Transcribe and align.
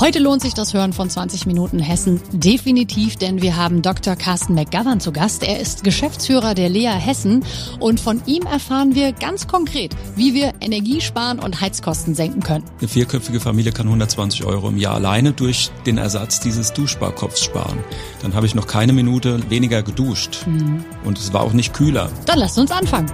Heute 0.00 0.18
lohnt 0.18 0.40
sich 0.40 0.54
das 0.54 0.72
Hören 0.72 0.94
von 0.94 1.10
20 1.10 1.44
Minuten 1.44 1.78
Hessen 1.78 2.22
definitiv, 2.32 3.16
denn 3.16 3.42
wir 3.42 3.56
haben 3.56 3.82
Dr. 3.82 4.16
Carsten 4.16 4.54
McGovern 4.54 4.98
zu 4.98 5.12
Gast. 5.12 5.42
Er 5.42 5.60
ist 5.60 5.84
Geschäftsführer 5.84 6.54
der 6.54 6.70
Lea 6.70 6.88
Hessen 6.88 7.44
und 7.80 8.00
von 8.00 8.22
ihm 8.24 8.44
erfahren 8.44 8.94
wir 8.94 9.12
ganz 9.12 9.46
konkret, 9.46 9.94
wie 10.16 10.32
wir 10.32 10.54
Energie 10.62 11.02
sparen 11.02 11.38
und 11.38 11.60
Heizkosten 11.60 12.14
senken 12.14 12.42
können. 12.42 12.64
Eine 12.78 12.88
vierköpfige 12.88 13.40
Familie 13.40 13.72
kann 13.72 13.88
120 13.88 14.44
Euro 14.44 14.70
im 14.70 14.78
Jahr 14.78 14.94
alleine 14.94 15.32
durch 15.32 15.70
den 15.84 15.98
Ersatz 15.98 16.40
dieses 16.40 16.72
Duschsparkopfs 16.72 17.44
sparen. 17.44 17.84
Dann 18.22 18.32
habe 18.32 18.46
ich 18.46 18.54
noch 18.54 18.66
keine 18.66 18.94
Minute 18.94 19.50
weniger 19.50 19.82
geduscht 19.82 20.46
mhm. 20.46 20.82
und 21.04 21.18
es 21.18 21.34
war 21.34 21.42
auch 21.42 21.52
nicht 21.52 21.74
kühler. 21.74 22.10
Dann 22.24 22.38
lasst 22.38 22.58
uns 22.58 22.70
anfangen. 22.70 23.12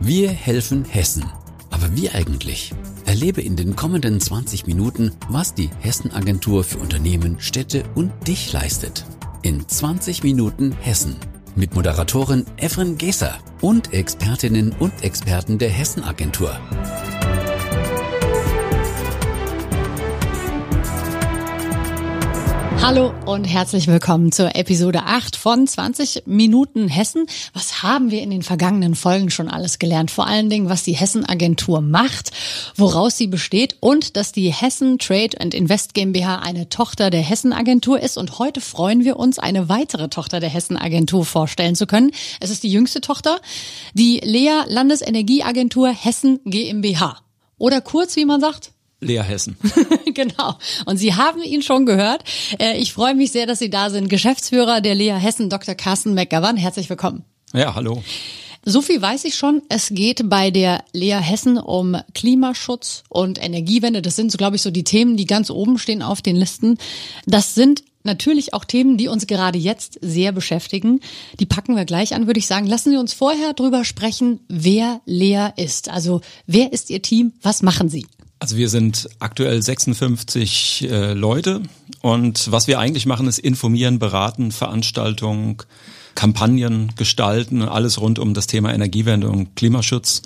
Wir 0.00 0.30
helfen 0.30 0.86
Hessen. 0.86 1.26
Aber 1.70 1.94
wie 1.94 2.08
eigentlich? 2.08 2.72
Erlebe 3.06 3.40
in 3.40 3.54
den 3.54 3.76
kommenden 3.76 4.20
20 4.20 4.66
Minuten, 4.66 5.12
was 5.28 5.54
die 5.54 5.70
Hessen-Agentur 5.80 6.64
für 6.64 6.78
Unternehmen, 6.78 7.36
Städte 7.38 7.84
und 7.94 8.10
dich 8.26 8.52
leistet. 8.52 9.06
In 9.42 9.66
20 9.66 10.24
Minuten 10.24 10.72
Hessen. 10.80 11.16
Mit 11.54 11.74
Moderatorin 11.74 12.44
Evren 12.56 12.98
Geser 12.98 13.38
und 13.60 13.92
Expertinnen 13.92 14.72
und 14.72 15.04
Experten 15.04 15.58
der 15.58 15.70
Hessen-Agentur. 15.70 16.58
Hallo 22.86 23.12
und 23.26 23.46
herzlich 23.46 23.88
willkommen 23.88 24.30
zur 24.30 24.54
Episode 24.54 25.02
8 25.06 25.34
von 25.34 25.66
20 25.66 26.22
Minuten 26.26 26.86
Hessen. 26.86 27.26
Was 27.52 27.82
haben 27.82 28.12
wir 28.12 28.22
in 28.22 28.30
den 28.30 28.44
vergangenen 28.44 28.94
Folgen 28.94 29.28
schon 29.28 29.48
alles 29.48 29.80
gelernt? 29.80 30.12
Vor 30.12 30.28
allen 30.28 30.50
Dingen, 30.50 30.68
was 30.68 30.84
die 30.84 30.92
Hessen-Agentur 30.92 31.80
macht, 31.80 32.30
woraus 32.76 33.16
sie 33.16 33.26
besteht 33.26 33.76
und 33.80 34.16
dass 34.16 34.30
die 34.30 34.52
Hessen 34.52 35.00
Trade 35.00 35.40
and 35.40 35.52
Invest 35.52 35.94
GmbH 35.94 36.36
eine 36.36 36.68
Tochter 36.68 37.10
der 37.10 37.22
Hessen-Agentur 37.22 37.98
ist. 37.98 38.16
Und 38.18 38.38
heute 38.38 38.60
freuen 38.60 39.02
wir 39.02 39.16
uns, 39.16 39.40
eine 39.40 39.68
weitere 39.68 40.06
Tochter 40.06 40.38
der 40.38 40.50
Hessen-Agentur 40.50 41.24
vorstellen 41.24 41.74
zu 41.74 41.88
können. 41.88 42.12
Es 42.38 42.50
ist 42.50 42.62
die 42.62 42.70
jüngste 42.70 43.00
Tochter, 43.00 43.40
die 43.94 44.20
Lea 44.22 44.62
Landesenergieagentur 44.68 45.88
Hessen 45.88 46.38
GmbH. 46.44 47.18
Oder 47.58 47.80
kurz, 47.80 48.14
wie 48.14 48.26
man 48.26 48.40
sagt, 48.40 48.70
Lea 49.00 49.22
Hessen. 49.22 49.56
genau. 50.14 50.54
Und 50.86 50.96
Sie 50.96 51.14
haben 51.14 51.42
ihn 51.42 51.62
schon 51.62 51.86
gehört. 51.86 52.24
Äh, 52.58 52.78
ich 52.78 52.92
freue 52.92 53.14
mich 53.14 53.32
sehr, 53.32 53.46
dass 53.46 53.58
Sie 53.58 53.70
da 53.70 53.90
sind. 53.90 54.08
Geschäftsführer 54.08 54.80
der 54.80 54.94
Lea 54.94 55.14
Hessen, 55.14 55.50
Dr. 55.50 55.74
Carsten 55.74 56.14
McGovern. 56.14 56.56
Herzlich 56.56 56.88
willkommen. 56.88 57.24
Ja, 57.52 57.74
hallo. 57.74 58.02
So 58.64 58.82
viel 58.82 59.00
weiß 59.00 59.24
ich 59.26 59.36
schon. 59.36 59.62
Es 59.68 59.90
geht 59.90 60.28
bei 60.28 60.50
der 60.50 60.82
Lea 60.92 61.20
Hessen 61.20 61.56
um 61.56 61.96
Klimaschutz 62.14 63.04
und 63.08 63.40
Energiewende. 63.42 64.02
Das 64.02 64.16
sind, 64.16 64.32
so 64.32 64.38
glaube 64.38 64.56
ich, 64.56 64.62
so 64.62 64.72
die 64.72 64.82
Themen, 64.82 65.16
die 65.16 65.26
ganz 65.26 65.50
oben 65.50 65.78
stehen 65.78 66.02
auf 66.02 66.20
den 66.20 66.34
Listen. 66.34 66.78
Das 67.26 67.54
sind 67.54 67.84
natürlich 68.02 68.54
auch 68.54 68.64
Themen, 68.64 68.96
die 68.96 69.06
uns 69.06 69.26
gerade 69.28 69.58
jetzt 69.58 69.98
sehr 70.00 70.32
beschäftigen. 70.32 71.00
Die 71.38 71.46
packen 71.46 71.76
wir 71.76 71.84
gleich 71.84 72.14
an, 72.14 72.26
würde 72.26 72.38
ich 72.38 72.46
sagen. 72.46 72.66
Lassen 72.66 72.90
Sie 72.90 72.96
uns 72.96 73.12
vorher 73.12 73.52
drüber 73.52 73.84
sprechen, 73.84 74.40
wer 74.48 75.00
Lea 75.04 75.50
ist. 75.56 75.88
Also, 75.88 76.22
wer 76.46 76.72
ist 76.72 76.90
Ihr 76.90 77.02
Team? 77.02 77.34
Was 77.42 77.62
machen 77.62 77.88
Sie? 77.88 78.06
Also 78.46 78.58
wir 78.58 78.68
sind 78.68 79.08
aktuell 79.18 79.60
56 79.60 80.88
äh, 80.88 81.14
Leute 81.14 81.62
und 82.00 82.52
was 82.52 82.68
wir 82.68 82.78
eigentlich 82.78 83.04
machen, 83.04 83.26
ist 83.26 83.40
informieren, 83.40 83.98
beraten, 83.98 84.52
Veranstaltungen, 84.52 85.56
Kampagnen 86.14 86.92
gestalten, 86.94 87.62
alles 87.62 88.00
rund 88.00 88.20
um 88.20 88.34
das 88.34 88.46
Thema 88.46 88.72
Energiewende 88.72 89.28
und 89.28 89.56
Klimaschutz. 89.56 90.22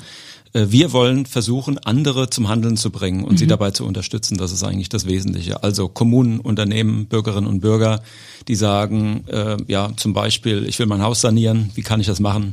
Äh, 0.52 0.66
wir 0.68 0.92
wollen 0.92 1.24
versuchen, 1.24 1.78
andere 1.78 2.28
zum 2.28 2.50
Handeln 2.50 2.76
zu 2.76 2.90
bringen 2.90 3.24
und 3.24 3.32
mhm. 3.32 3.36
sie 3.38 3.46
dabei 3.46 3.70
zu 3.70 3.86
unterstützen. 3.86 4.36
Das 4.36 4.52
ist 4.52 4.64
eigentlich 4.64 4.90
das 4.90 5.06
Wesentliche. 5.06 5.62
Also 5.62 5.88
Kommunen, 5.88 6.40
Unternehmen, 6.40 7.06
Bürgerinnen 7.06 7.46
und 7.46 7.60
Bürger, 7.60 8.02
die 8.48 8.54
sagen, 8.54 9.24
äh, 9.28 9.56
ja, 9.66 9.92
zum 9.96 10.12
Beispiel, 10.12 10.66
ich 10.68 10.78
will 10.78 10.86
mein 10.86 11.00
Haus 11.00 11.22
sanieren, 11.22 11.70
wie 11.74 11.82
kann 11.82 12.00
ich 12.00 12.06
das 12.06 12.20
machen? 12.20 12.52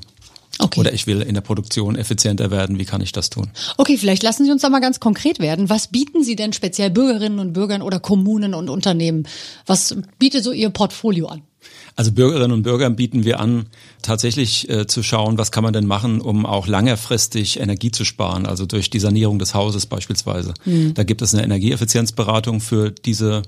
Okay. 0.59 0.79
Oder 0.79 0.93
ich 0.93 1.07
will 1.07 1.21
in 1.21 1.33
der 1.33 1.41
Produktion 1.41 1.95
effizienter 1.95 2.51
werden. 2.51 2.79
Wie 2.79 2.85
kann 2.85 3.01
ich 3.01 3.11
das 3.11 3.29
tun? 3.29 3.49
Okay, 3.77 3.97
vielleicht 3.97 4.23
lassen 4.23 4.45
Sie 4.45 4.51
uns 4.51 4.61
da 4.61 4.69
mal 4.69 4.79
ganz 4.79 4.99
konkret 4.99 5.39
werden. 5.39 5.69
Was 5.69 5.87
bieten 5.87 6.23
Sie 6.23 6.35
denn 6.35 6.53
speziell 6.53 6.89
Bürgerinnen 6.89 7.39
und 7.39 7.53
Bürgern 7.53 7.81
oder 7.81 7.99
Kommunen 7.99 8.53
und 8.53 8.69
Unternehmen? 8.69 9.27
Was 9.65 9.95
bietet 10.19 10.43
so 10.43 10.51
Ihr 10.51 10.69
Portfolio 10.69 11.27
an? 11.27 11.43
Also 11.95 12.11
Bürgerinnen 12.11 12.51
und 12.51 12.63
Bürgern 12.63 12.95
bieten 12.95 13.25
wir 13.25 13.39
an, 13.39 13.65
tatsächlich 14.03 14.69
äh, 14.69 14.85
zu 14.85 15.01
schauen, 15.01 15.37
was 15.37 15.51
kann 15.51 15.63
man 15.63 15.73
denn 15.73 15.87
machen, 15.87 16.21
um 16.21 16.45
auch 16.45 16.67
langerfristig 16.67 17.59
Energie 17.59 17.91
zu 17.91 18.05
sparen, 18.05 18.45
also 18.45 18.65
durch 18.67 18.89
die 18.89 18.99
Sanierung 18.99 19.39
des 19.39 19.55
Hauses 19.55 19.87
beispielsweise. 19.87 20.53
Mhm. 20.65 20.93
Da 20.93 21.03
gibt 21.03 21.23
es 21.23 21.33
eine 21.33 21.43
Energieeffizienzberatung 21.43 22.61
für 22.61 22.91
diese 22.91 23.41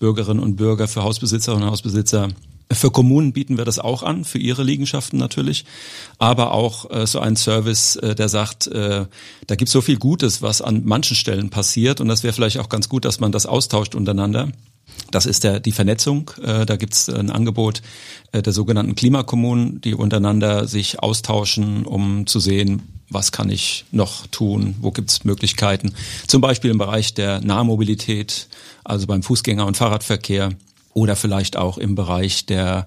Bürgerinnen 0.00 0.40
und 0.40 0.56
Bürger, 0.56 0.88
für 0.88 1.04
Hausbesitzerinnen 1.04 1.62
und 1.62 1.70
Hausbesitzer 1.70 2.28
für 2.74 2.90
Kommunen 2.90 3.32
bieten 3.32 3.58
wir 3.58 3.64
das 3.64 3.78
auch 3.78 4.02
an, 4.02 4.24
für 4.24 4.38
ihre 4.38 4.62
Liegenschaften 4.62 5.18
natürlich, 5.18 5.64
aber 6.18 6.52
auch 6.52 6.90
äh, 6.90 7.06
so 7.06 7.20
ein 7.20 7.36
Service, 7.36 7.96
äh, 7.96 8.14
der 8.14 8.28
sagt, 8.28 8.66
äh, 8.66 9.06
da 9.46 9.54
gibt 9.54 9.68
es 9.68 9.72
so 9.72 9.80
viel 9.80 9.98
Gutes, 9.98 10.42
was 10.42 10.62
an 10.62 10.82
manchen 10.84 11.16
Stellen 11.16 11.50
passiert 11.50 12.00
und 12.00 12.08
das 12.08 12.22
wäre 12.22 12.32
vielleicht 12.32 12.58
auch 12.58 12.68
ganz 12.68 12.88
gut, 12.88 13.04
dass 13.04 13.20
man 13.20 13.32
das 13.32 13.46
austauscht 13.46 13.94
untereinander. 13.94 14.48
Das 15.10 15.26
ist 15.26 15.44
der, 15.44 15.60
die 15.60 15.72
Vernetzung. 15.72 16.30
Äh, 16.42 16.66
da 16.66 16.76
gibt 16.76 16.94
es 16.94 17.08
ein 17.08 17.30
Angebot 17.30 17.82
äh, 18.32 18.42
der 18.42 18.52
sogenannten 18.52 18.94
Klimakommunen, 18.94 19.80
die 19.80 19.94
untereinander 19.94 20.66
sich 20.66 21.00
austauschen, 21.00 21.84
um 21.84 22.26
zu 22.26 22.40
sehen, 22.40 22.82
was 23.10 23.30
kann 23.30 23.50
ich 23.50 23.84
noch 23.90 24.26
tun, 24.28 24.74
wo 24.80 24.90
gibt 24.90 25.10
es 25.10 25.24
Möglichkeiten. 25.24 25.92
Zum 26.26 26.40
Beispiel 26.40 26.70
im 26.70 26.78
Bereich 26.78 27.14
der 27.14 27.40
Nahmobilität, 27.40 28.48
also 28.84 29.06
beim 29.06 29.20
Fußgänger- 29.20 29.66
und 29.66 29.76
Fahrradverkehr 29.76 30.50
oder 30.94 31.16
vielleicht 31.16 31.56
auch 31.56 31.78
im 31.78 31.94
Bereich 31.94 32.46
der 32.46 32.86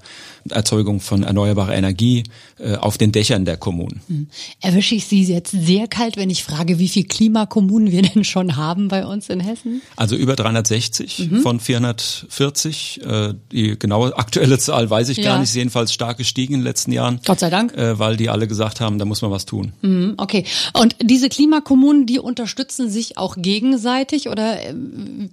Erzeugung 0.49 0.99
von 0.99 1.23
erneuerbarer 1.23 1.75
Energie 1.75 2.23
äh, 2.59 2.75
auf 2.75 2.97
den 2.97 3.11
Dächern 3.11 3.45
der 3.45 3.57
Kommunen. 3.57 4.01
Hm. 4.07 4.27
Erwische 4.61 4.95
ich 4.95 5.05
Sie 5.07 5.23
jetzt 5.23 5.51
sehr 5.51 5.87
kalt, 5.87 6.17
wenn 6.17 6.29
ich 6.29 6.43
frage, 6.43 6.77
wie 6.79 6.87
viele 6.87 7.07
Klimakommunen 7.07 7.91
wir 7.91 8.01
denn 8.13 8.23
schon 8.23 8.55
haben 8.55 8.87
bei 8.87 9.05
uns 9.05 9.29
in 9.29 9.39
Hessen? 9.39 9.81
Also 9.95 10.15
über 10.15 10.35
360 10.35 11.31
mhm. 11.31 11.39
von 11.41 11.59
440. 11.59 13.01
Äh, 13.03 13.33
die 13.51 13.79
genaue 13.79 14.15
aktuelle 14.17 14.59
Zahl 14.59 14.89
weiß 14.89 15.09
ich 15.09 15.17
ja. 15.17 15.23
gar 15.23 15.39
nicht, 15.39 15.49
ist 15.49 15.55
jedenfalls 15.55 15.93
stark 15.93 16.17
gestiegen 16.17 16.53
in 16.53 16.59
den 16.59 16.65
letzten 16.65 16.91
Jahren. 16.91 17.19
Gott 17.25 17.39
sei 17.39 17.49
Dank. 17.49 17.75
Äh, 17.75 17.97
weil 17.97 18.17
die 18.17 18.29
alle 18.29 18.47
gesagt 18.47 18.81
haben, 18.81 18.99
da 18.99 19.05
muss 19.05 19.21
man 19.21 19.31
was 19.31 19.45
tun. 19.45 19.73
Mhm, 19.81 20.13
okay. 20.17 20.45
Und 20.73 20.95
diese 21.01 21.29
Klimakommunen, 21.29 22.05
die 22.05 22.19
unterstützen 22.19 22.89
sich 22.89 23.17
auch 23.17 23.35
gegenseitig 23.37 24.29
oder 24.29 24.61
äh, 24.61 24.75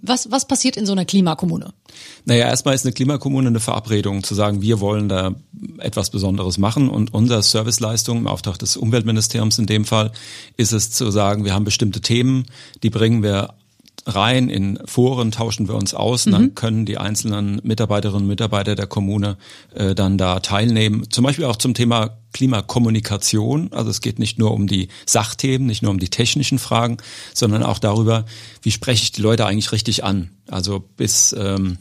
was, 0.00 0.30
was 0.30 0.46
passiert 0.46 0.76
in 0.76 0.86
so 0.86 0.92
einer 0.92 1.04
Klimakommune? 1.04 1.72
Naja, 2.24 2.46
erstmal 2.46 2.74
ist 2.74 2.86
eine 2.86 2.92
Klimakommune 2.92 3.48
eine 3.48 3.60
Verabredung, 3.60 4.22
zu 4.22 4.34
sagen, 4.34 4.62
wir 4.62 4.80
wollen 4.80 5.01
da 5.08 5.34
etwas 5.78 6.10
Besonderes 6.10 6.58
machen 6.58 6.88
und 6.88 7.14
unsere 7.14 7.42
Serviceleistung 7.42 8.18
im 8.18 8.26
Auftrag 8.26 8.58
des 8.58 8.76
Umweltministeriums 8.76 9.58
in 9.58 9.66
dem 9.66 9.84
Fall 9.84 10.12
ist 10.56 10.72
es 10.72 10.90
zu 10.90 11.10
sagen, 11.10 11.44
wir 11.44 11.54
haben 11.54 11.64
bestimmte 11.64 12.00
Themen, 12.00 12.46
die 12.82 12.90
bringen 12.90 13.22
wir 13.22 13.54
rein 14.06 14.48
in 14.48 14.78
Foren, 14.84 15.30
tauschen 15.30 15.68
wir 15.68 15.74
uns 15.74 15.94
aus 15.94 16.26
und 16.26 16.32
dann 16.32 16.42
mhm. 16.42 16.54
können 16.54 16.86
die 16.86 16.98
einzelnen 16.98 17.60
Mitarbeiterinnen 17.62 18.22
und 18.22 18.28
Mitarbeiter 18.28 18.74
der 18.74 18.86
Kommune 18.86 19.36
äh, 19.74 19.94
dann 19.94 20.18
da 20.18 20.40
teilnehmen. 20.40 21.08
Zum 21.10 21.24
Beispiel 21.24 21.44
auch 21.44 21.56
zum 21.56 21.74
Thema 21.74 22.16
Klimakommunikation. 22.32 23.72
Also 23.72 23.90
es 23.90 24.00
geht 24.00 24.18
nicht 24.18 24.38
nur 24.38 24.52
um 24.52 24.66
die 24.66 24.88
Sachthemen, 25.06 25.66
nicht 25.66 25.82
nur 25.82 25.92
um 25.92 25.98
die 25.98 26.08
technischen 26.08 26.58
Fragen, 26.58 26.96
sondern 27.34 27.62
auch 27.62 27.78
darüber, 27.78 28.24
wie 28.62 28.70
spreche 28.70 29.04
ich 29.04 29.12
die 29.12 29.22
Leute 29.22 29.46
eigentlich 29.46 29.72
richtig 29.72 30.02
an. 30.02 30.30
Also 30.48 30.82
bis 30.96 31.34
ähm, 31.38 31.78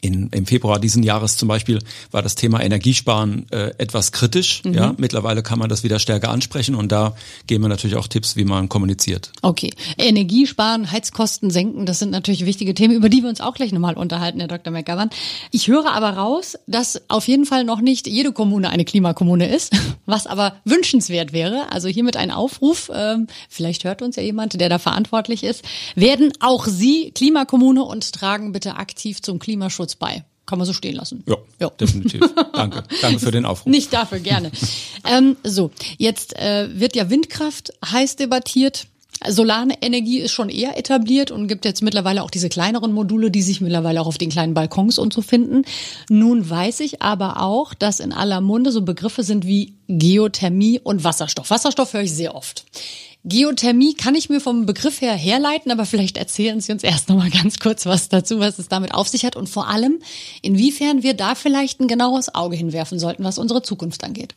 in, 0.00 0.28
Im 0.30 0.46
Februar 0.46 0.78
diesen 0.78 1.02
Jahres 1.02 1.36
zum 1.36 1.48
Beispiel 1.48 1.80
war 2.12 2.22
das 2.22 2.36
Thema 2.36 2.60
Energiesparen 2.60 3.46
äh, 3.50 3.70
etwas 3.78 4.12
kritisch. 4.12 4.62
Mhm. 4.64 4.74
Ja, 4.74 4.94
mittlerweile 4.96 5.42
kann 5.42 5.58
man 5.58 5.68
das 5.68 5.82
wieder 5.82 5.98
stärker 5.98 6.30
ansprechen 6.30 6.76
und 6.76 6.92
da 6.92 7.14
geben 7.48 7.64
wir 7.64 7.68
natürlich 7.68 7.96
auch 7.96 8.06
Tipps, 8.06 8.36
wie 8.36 8.44
man 8.44 8.68
kommuniziert. 8.68 9.32
Okay, 9.42 9.72
Energiesparen, 9.98 10.90
Heizkosten 10.90 11.50
senken, 11.50 11.84
das 11.84 11.98
sind 11.98 12.10
natürlich 12.10 12.46
wichtige 12.46 12.74
Themen, 12.74 12.94
über 12.94 13.08
die 13.08 13.22
wir 13.22 13.28
uns 13.28 13.40
auch 13.40 13.54
gleich 13.54 13.72
nochmal 13.72 13.94
unterhalten, 13.94 14.38
Herr 14.38 14.48
Dr. 14.48 14.72
McGovern. 14.72 15.10
Ich 15.50 15.66
höre 15.66 15.92
aber 15.92 16.10
raus, 16.10 16.56
dass 16.68 17.02
auf 17.08 17.26
jeden 17.26 17.44
Fall 17.44 17.64
noch 17.64 17.80
nicht 17.80 18.06
jede 18.06 18.32
Kommune 18.32 18.70
eine 18.70 18.84
Klimakommune 18.84 19.52
ist, 19.52 19.72
was 20.06 20.28
aber 20.28 20.56
wünschenswert 20.64 21.32
wäre. 21.32 21.72
Also 21.72 21.88
hiermit 21.88 22.16
ein 22.16 22.30
Aufruf, 22.30 22.88
ähm, 22.94 23.26
vielleicht 23.48 23.82
hört 23.82 24.00
uns 24.00 24.14
ja 24.14 24.22
jemand, 24.22 24.60
der 24.60 24.68
da 24.68 24.78
verantwortlich 24.78 25.42
ist. 25.42 25.64
Werden 25.96 26.32
auch 26.38 26.66
Sie 26.66 27.10
Klimakommune 27.10 27.82
und 27.82 28.12
tragen 28.12 28.52
bitte 28.52 28.76
aktiv 28.76 29.22
zum 29.22 29.40
Klimaschutz 29.40 29.71
Klimaschutz 29.72 29.96
bei. 29.96 30.24
Kann 30.44 30.58
man 30.58 30.66
so 30.66 30.72
stehen 30.72 30.96
lassen. 30.96 31.22
Ja, 31.26 31.36
ja. 31.60 31.70
definitiv. 31.70 32.20
Danke. 32.52 32.82
Danke 33.00 33.20
für 33.20 33.30
den 33.30 33.44
Aufruf. 33.44 33.70
Nicht 33.70 33.92
dafür, 33.92 34.18
gerne. 34.18 34.50
ähm, 35.08 35.36
so, 35.44 35.70
jetzt 35.98 36.36
äh, 36.36 36.68
wird 36.78 36.96
ja 36.96 37.10
Windkraft 37.10 37.72
heiß 37.84 38.16
debattiert. 38.16 38.86
Solarenergie 39.24 40.18
ist 40.18 40.32
schon 40.32 40.48
eher 40.48 40.76
etabliert 40.76 41.30
und 41.30 41.46
gibt 41.46 41.64
jetzt 41.64 41.80
mittlerweile 41.80 42.24
auch 42.24 42.30
diese 42.30 42.48
kleineren 42.48 42.92
Module, 42.92 43.30
die 43.30 43.40
sich 43.40 43.60
mittlerweile 43.60 44.00
auch 44.00 44.08
auf 44.08 44.18
den 44.18 44.30
kleinen 44.30 44.52
Balkons 44.52 44.98
und 44.98 45.12
so 45.12 45.22
finden. 45.22 45.62
Nun 46.08 46.50
weiß 46.50 46.80
ich 46.80 47.02
aber 47.02 47.40
auch, 47.40 47.72
dass 47.72 48.00
in 48.00 48.12
aller 48.12 48.40
Munde 48.40 48.72
so 48.72 48.82
Begriffe 48.82 49.22
sind 49.22 49.46
wie 49.46 49.74
Geothermie 49.86 50.80
und 50.80 51.04
Wasserstoff. 51.04 51.50
Wasserstoff 51.50 51.94
höre 51.94 52.02
ich 52.02 52.12
sehr 52.12 52.34
oft. 52.34 52.64
Geothermie 53.24 53.94
kann 53.94 54.16
ich 54.16 54.28
mir 54.28 54.40
vom 54.40 54.66
Begriff 54.66 55.00
her 55.00 55.14
herleiten, 55.14 55.70
aber 55.70 55.86
vielleicht 55.86 56.16
erzählen 56.16 56.60
Sie 56.60 56.72
uns 56.72 56.82
erst 56.82 57.08
noch 57.08 57.16
mal 57.16 57.30
ganz 57.30 57.60
kurz 57.60 57.86
was 57.86 58.08
dazu, 58.08 58.40
was 58.40 58.58
es 58.58 58.68
damit 58.68 58.94
auf 58.94 59.06
sich 59.06 59.24
hat 59.24 59.36
und 59.36 59.48
vor 59.48 59.68
allem, 59.68 60.00
inwiefern 60.42 61.02
wir 61.02 61.14
da 61.14 61.34
vielleicht 61.34 61.80
ein 61.80 61.86
genaues 61.86 62.34
Auge 62.34 62.56
hinwerfen 62.56 62.98
sollten, 62.98 63.22
was 63.22 63.38
unsere 63.38 63.62
Zukunft 63.62 64.02
angeht. 64.02 64.34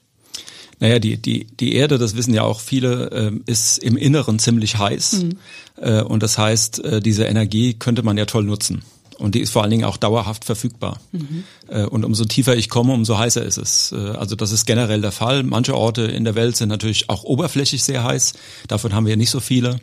Naja, 0.79 0.99
die, 0.99 1.17
die, 1.17 1.47
die 1.59 1.73
Erde, 1.73 1.97
das 1.97 2.15
wissen 2.15 2.33
ja 2.33 2.43
auch 2.43 2.59
viele, 2.59 3.09
äh, 3.11 3.31
ist 3.49 3.77
im 3.79 3.97
Inneren 3.97 4.39
ziemlich 4.39 4.77
heiß. 4.77 5.23
Mhm. 5.23 5.37
Äh, 5.77 6.01
und 6.01 6.21
das 6.21 6.37
heißt, 6.37 6.83
äh, 6.83 6.99
diese 6.99 7.23
Energie 7.23 7.73
könnte 7.75 8.03
man 8.03 8.17
ja 8.17 8.25
toll 8.25 8.43
nutzen. 8.43 8.83
Und 9.17 9.35
die 9.35 9.39
ist 9.39 9.51
vor 9.51 9.61
allen 9.61 9.71
Dingen 9.71 9.85
auch 9.85 9.97
dauerhaft 9.97 10.43
verfügbar. 10.43 10.99
Mhm. 11.11 11.43
Und 11.89 12.03
umso 12.03 12.25
tiefer 12.25 12.55
ich 12.55 12.69
komme, 12.69 12.93
umso 12.93 13.17
heißer 13.17 13.43
ist 13.43 13.57
es. 13.57 13.91
Äh, 13.91 13.95
also 13.95 14.35
das 14.35 14.51
ist 14.51 14.65
generell 14.65 15.01
der 15.01 15.11
Fall. 15.11 15.43
Manche 15.43 15.75
Orte 15.75 16.03
in 16.03 16.23
der 16.23 16.35
Welt 16.35 16.57
sind 16.57 16.69
natürlich 16.69 17.09
auch 17.09 17.23
oberflächlich 17.23 17.83
sehr 17.83 18.03
heiß. 18.03 18.33
Davon 18.67 18.93
haben 18.93 19.05
wir 19.05 19.17
nicht 19.17 19.29
so 19.29 19.39
viele. 19.39 19.79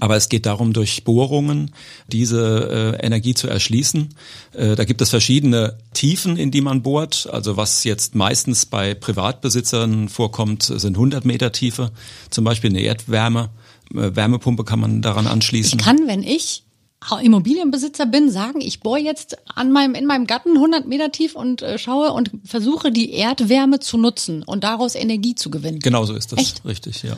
Aber 0.00 0.16
es 0.16 0.28
geht 0.28 0.46
darum, 0.46 0.72
durch 0.72 1.04
Bohrungen 1.04 1.72
diese 2.08 2.96
äh, 3.00 3.06
Energie 3.06 3.34
zu 3.34 3.48
erschließen. 3.48 4.14
Äh, 4.52 4.76
da 4.76 4.84
gibt 4.84 5.00
es 5.02 5.10
verschiedene 5.10 5.78
Tiefen, 5.92 6.36
in 6.36 6.50
die 6.50 6.60
man 6.60 6.82
bohrt. 6.82 7.28
Also 7.30 7.56
was 7.56 7.84
jetzt 7.84 8.14
meistens 8.14 8.66
bei 8.66 8.94
Privatbesitzern 8.94 10.08
vorkommt, 10.08 10.62
sind 10.62 10.96
100 10.96 11.24
Meter 11.24 11.52
Tiefe. 11.52 11.92
Zum 12.30 12.44
Beispiel 12.44 12.70
eine 12.70 12.80
Erdwärme. 12.80 13.50
Äh, 13.92 14.16
Wärmepumpe 14.16 14.64
kann 14.64 14.80
man 14.80 15.02
daran 15.02 15.26
anschließen. 15.26 15.78
Ich 15.78 15.84
kann, 15.84 16.06
wenn 16.06 16.22
ich 16.22 16.63
Immobilienbesitzer 17.12 18.06
bin, 18.06 18.30
sagen, 18.30 18.60
ich 18.60 18.80
bohre 18.80 19.00
jetzt 19.00 19.36
an 19.54 19.72
meinem, 19.72 19.94
in 19.94 20.06
meinem 20.06 20.26
Garten 20.26 20.54
100 20.54 20.86
Meter 20.86 21.12
tief 21.12 21.34
und 21.34 21.62
äh, 21.62 21.78
schaue 21.78 22.12
und 22.12 22.30
versuche 22.44 22.92
die 22.92 23.12
Erdwärme 23.12 23.80
zu 23.80 23.98
nutzen 23.98 24.42
und 24.42 24.64
daraus 24.64 24.94
Energie 24.94 25.34
zu 25.34 25.50
gewinnen. 25.50 25.80
Genau 25.80 26.04
so 26.04 26.14
ist 26.14 26.32
das. 26.32 26.40
Echt? 26.40 26.64
Richtig, 26.64 27.02
ja. 27.02 27.16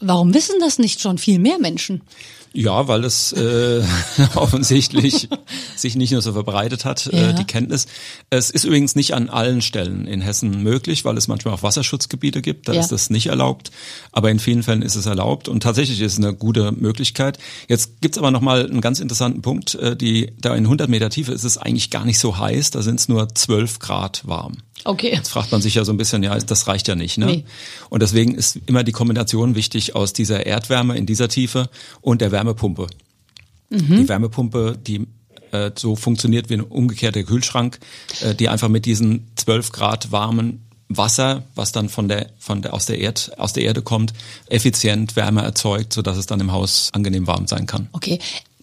Warum 0.00 0.34
wissen 0.34 0.56
das 0.60 0.78
nicht 0.78 1.00
schon 1.00 1.18
viel 1.18 1.38
mehr 1.38 1.58
Menschen? 1.58 2.02
Ja, 2.52 2.88
weil 2.88 3.04
es 3.04 3.32
äh, 3.32 3.82
offensichtlich 4.34 5.28
sich 5.76 5.96
nicht 5.96 6.12
nur 6.12 6.22
so 6.22 6.32
verbreitet 6.32 6.84
hat, 6.84 7.06
äh, 7.06 7.20
ja. 7.20 7.30
äh, 7.30 7.34
die 7.34 7.44
Kenntnis. 7.44 7.86
Es 8.30 8.50
ist 8.50 8.64
übrigens 8.64 8.96
nicht 8.96 9.14
an 9.14 9.28
allen 9.28 9.60
Stellen 9.60 10.06
in 10.06 10.20
Hessen 10.20 10.62
möglich, 10.62 11.04
weil 11.04 11.16
es 11.16 11.28
manchmal 11.28 11.54
auch 11.54 11.62
Wasserschutzgebiete 11.62 12.42
gibt, 12.42 12.68
da 12.68 12.72
ja. 12.72 12.80
ist 12.80 12.92
das 12.92 13.10
nicht 13.10 13.26
erlaubt. 13.26 13.70
Aber 14.12 14.30
in 14.30 14.38
vielen 14.38 14.62
Fällen 14.62 14.82
ist 14.82 14.96
es 14.96 15.06
erlaubt 15.06 15.48
und 15.48 15.62
tatsächlich 15.62 16.00
ist 16.00 16.12
es 16.12 16.18
eine 16.18 16.34
gute 16.34 16.72
Möglichkeit. 16.72 17.38
Jetzt 17.68 18.00
gibt's 18.00 18.18
aber 18.18 18.30
nochmal 18.30 18.66
einen 18.66 18.80
ganz 18.80 19.00
interessanten 19.00 19.42
Punkt. 19.42 19.74
Äh, 19.74 19.96
die, 19.96 20.32
da 20.40 20.54
in 20.54 20.64
100 20.64 20.88
Meter 20.88 21.10
Tiefe 21.10 21.32
ist 21.32 21.44
es 21.44 21.58
eigentlich 21.58 21.90
gar 21.90 22.04
nicht 22.04 22.18
so 22.18 22.38
heiß, 22.38 22.70
da 22.70 22.82
sind 22.82 23.00
es 23.00 23.08
nur 23.08 23.28
12 23.34 23.78
Grad 23.78 24.26
warm. 24.26 24.58
Okay. 24.84 25.12
Jetzt 25.14 25.28
fragt 25.28 25.52
man 25.52 25.60
sich 25.60 25.74
ja 25.74 25.84
so 25.84 25.92
ein 25.92 25.96
bisschen, 25.96 26.22
ja, 26.22 26.36
das 26.38 26.66
reicht 26.66 26.88
ja 26.88 26.94
nicht. 26.94 27.18
Ne? 27.18 27.26
Nee. 27.26 27.44
Und 27.90 28.02
deswegen 28.02 28.34
ist 28.34 28.58
immer 28.66 28.84
die 28.84 28.92
Kombination 28.92 29.54
wichtig 29.54 29.94
aus 29.94 30.12
dieser 30.12 30.46
Erdwärme 30.46 30.96
in 30.96 31.06
dieser 31.06 31.28
Tiefe 31.28 31.68
und 32.00 32.20
der 32.20 32.32
Wärmepumpe. 32.32 32.86
Mhm. 33.70 33.96
Die 33.96 34.08
Wärmepumpe, 34.08 34.78
die 34.80 35.06
äh, 35.52 35.70
so 35.74 35.96
funktioniert 35.96 36.50
wie 36.50 36.54
ein 36.54 36.60
umgekehrter 36.60 37.22
Kühlschrank, 37.22 37.78
äh, 38.20 38.34
die 38.34 38.48
einfach 38.48 38.68
mit 38.68 38.86
diesen 38.86 39.28
12 39.36 39.72
Grad 39.72 40.12
warmen 40.12 40.64
Wasser, 40.88 41.44
was 41.54 41.72
dann 41.72 41.88
von 41.88 42.08
der, 42.08 42.30
von 42.38 42.62
der, 42.62 42.72
aus 42.72 42.86
der 42.86 42.98
Erd, 42.98 43.32
aus 43.38 43.52
der 43.52 43.64
Erde 43.64 43.82
kommt, 43.82 44.14
effizient 44.46 45.16
Wärme 45.16 45.42
erzeugt, 45.42 45.92
so 45.92 46.00
dass 46.02 46.16
es 46.16 46.26
dann 46.26 46.40
im 46.40 46.50
Haus 46.50 46.88
angenehm 46.92 47.26
warm 47.26 47.46
sein 47.46 47.66
kann. 47.66 47.88
Okay. 47.92 48.18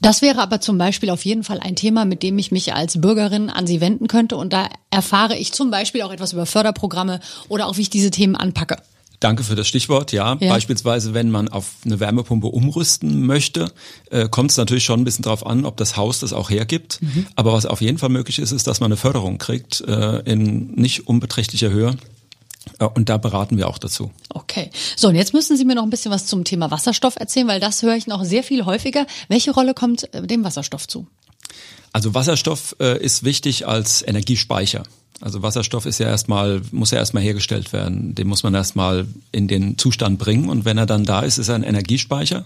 Das 0.06 0.22
wäre 0.22 0.40
aber 0.40 0.62
zum 0.62 0.78
Beispiel 0.78 1.10
auf 1.10 1.26
jeden 1.26 1.44
Fall 1.44 1.60
ein 1.60 1.76
Thema, 1.76 2.06
mit 2.06 2.22
dem 2.22 2.38
ich 2.38 2.52
mich 2.52 2.76
als 2.76 3.02
Bürgerin 3.02 3.50
an 3.50 3.66
Sie 3.66 3.82
wenden 3.82 4.08
könnte. 4.08 4.38
Und 4.38 4.54
da 4.54 4.70
erfahre 4.92 5.36
ich 5.36 5.52
zum 5.52 5.72
Beispiel 5.72 6.04
auch 6.04 6.12
etwas 6.12 6.32
über 6.32 6.46
Förderprogramme 6.46 7.20
oder 7.50 7.66
auch, 7.66 7.78
wie 7.78 7.82
ich 7.82 7.90
diese 7.90 8.12
Themen 8.12 8.36
anpacke. 8.36 8.78
Danke 9.20 9.44
für 9.44 9.56
das 9.56 9.68
Stichwort. 9.68 10.12
Ja, 10.12 10.38
ja. 10.40 10.50
beispielsweise, 10.50 11.16
wenn 11.16 11.32
man 11.32 11.50
auf 11.50 11.78
eine 11.86 12.00
Wärmepumpe 12.00 12.46
umrüsten 12.46 13.26
möchte, 13.26 13.72
äh, 14.12 14.30
kommt 14.30 14.52
es 14.52 14.58
natürlich 14.58 14.84
schon 14.84 15.00
ein 15.00 15.06
bisschen 15.06 15.24
drauf 15.24 15.44
an, 15.44 15.66
ob 15.66 15.76
das 15.78 15.98
Haus 15.98 16.20
das 16.20 16.34
auch 16.34 16.52
hergibt. 16.52 17.02
Mhm. 17.02 17.26
Aber 17.36 17.54
was 17.54 17.66
auf 17.66 17.82
jeden 17.82 17.98
Fall 17.98 18.10
möglich 18.10 18.38
ist, 18.38 18.52
ist, 18.52 18.68
dass 18.68 18.82
man 18.82 18.90
eine 18.90 18.98
Förderung 18.98 19.40
kriegt 19.40 19.82
äh, 19.82 20.20
in 20.20 20.76
nicht 20.76 21.08
unbeträchtlicher 21.08 21.72
Höhe. 21.72 21.98
Und 22.94 23.10
da 23.10 23.18
beraten 23.18 23.58
wir 23.58 23.68
auch 23.68 23.78
dazu. 23.78 24.12
Okay. 24.30 24.70
So, 24.96 25.08
und 25.08 25.16
jetzt 25.16 25.34
müssen 25.34 25.56
Sie 25.58 25.66
mir 25.66 25.76
noch 25.76 25.84
ein 25.84 25.90
bisschen 25.90 26.12
was 26.12 26.26
zum 26.26 26.44
Thema 26.44 26.72
Wasserstoff 26.72 27.16
erzählen, 27.16 27.48
weil 27.48 27.60
das 27.60 27.82
höre 27.84 27.96
ich 27.96 28.08
noch 28.08 28.24
sehr 28.24 28.44
viel 28.44 28.66
häufiger. 28.66 29.06
Welche 29.28 29.52
Rolle 29.52 29.74
kommt 29.74 30.14
äh, 30.14 30.26
dem 30.26 30.44
Wasserstoff 30.44 30.88
zu? 30.88 31.08
Also 31.94 32.14
Wasserstoff 32.14 32.76
äh, 32.80 33.02
ist 33.02 33.24
wichtig 33.24 33.68
als 33.68 34.06
Energiespeicher. 34.06 34.84
Also 35.26 35.42
Wasserstoff 35.42 35.88
ist 35.88 35.98
ja 35.98 36.06
erstmal, 36.06 36.62
muss 36.72 36.92
ja 36.92 37.00
erstmal 37.00 37.24
hergestellt 37.24 37.74
werden. 37.74 38.14
Den 38.14 38.28
muss 38.28 38.44
man 38.44 38.54
erstmal 38.54 39.08
in 39.32 39.48
den 39.48 39.76
Zustand 39.76 40.20
bringen. 40.20 40.50
Und 40.50 40.66
wenn 40.66 40.78
er 40.78 40.86
dann 40.86 41.04
da 41.04 41.22
ist, 41.22 41.40
ist 41.40 41.50
er 41.50 41.56
ein 41.56 41.64
Energiespeicher. 41.64 42.46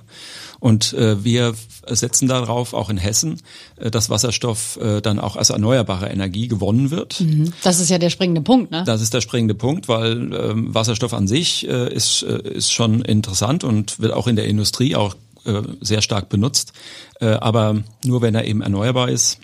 Und 0.62 0.94
äh, 0.94 1.22
wir 1.22 1.56
setzen 1.88 2.30
darauf, 2.30 2.74
auch 2.74 2.90
in 2.90 2.96
Hessen, 2.96 3.42
äh, 3.76 3.92
dass 3.92 4.10
Wasserstoff 4.10 4.80
äh, 4.81 5.02
dann 5.02 5.20
auch 5.20 5.36
als 5.36 5.50
erneuerbare 5.50 6.08
Energie 6.08 6.48
gewonnen 6.48 6.90
wird. 6.90 7.20
Mhm. 7.20 7.52
Das 7.64 7.81
ist 7.81 7.90
ja 7.90 7.98
der 7.98 8.12
springende 8.12 8.40
Punkt, 8.40 8.72
ne? 8.72 8.86
Das 8.86 9.02
ist 9.02 9.14
der 9.14 9.20
springende 9.20 9.56
Punkt, 9.56 9.90
weil 9.90 10.34
ähm, 10.34 10.74
Wasserstoff 10.74 11.14
an 11.14 11.28
sich 11.28 11.68
äh, 11.68 11.94
ist, 11.94 12.24
äh, 12.24 12.38
ist 12.50 12.72
schon 12.72 13.02
interessant 13.02 13.66
und 13.66 14.00
wird 14.00 14.14
auch 14.14 14.28
in 14.28 14.38
der 14.38 14.46
Industrie 14.46 14.96
auch 14.96 15.18
äh, 15.44 15.64
sehr 15.81 16.02
stark 16.02 16.30
benutzt. 16.30 16.72
Äh, 17.20 17.31
aber 17.31 17.84
nur 18.06 18.22
wenn 18.22 18.36
er 18.36 18.46
eben 18.46 18.62
erneuerbar 18.62 19.10
ist, 19.10 19.40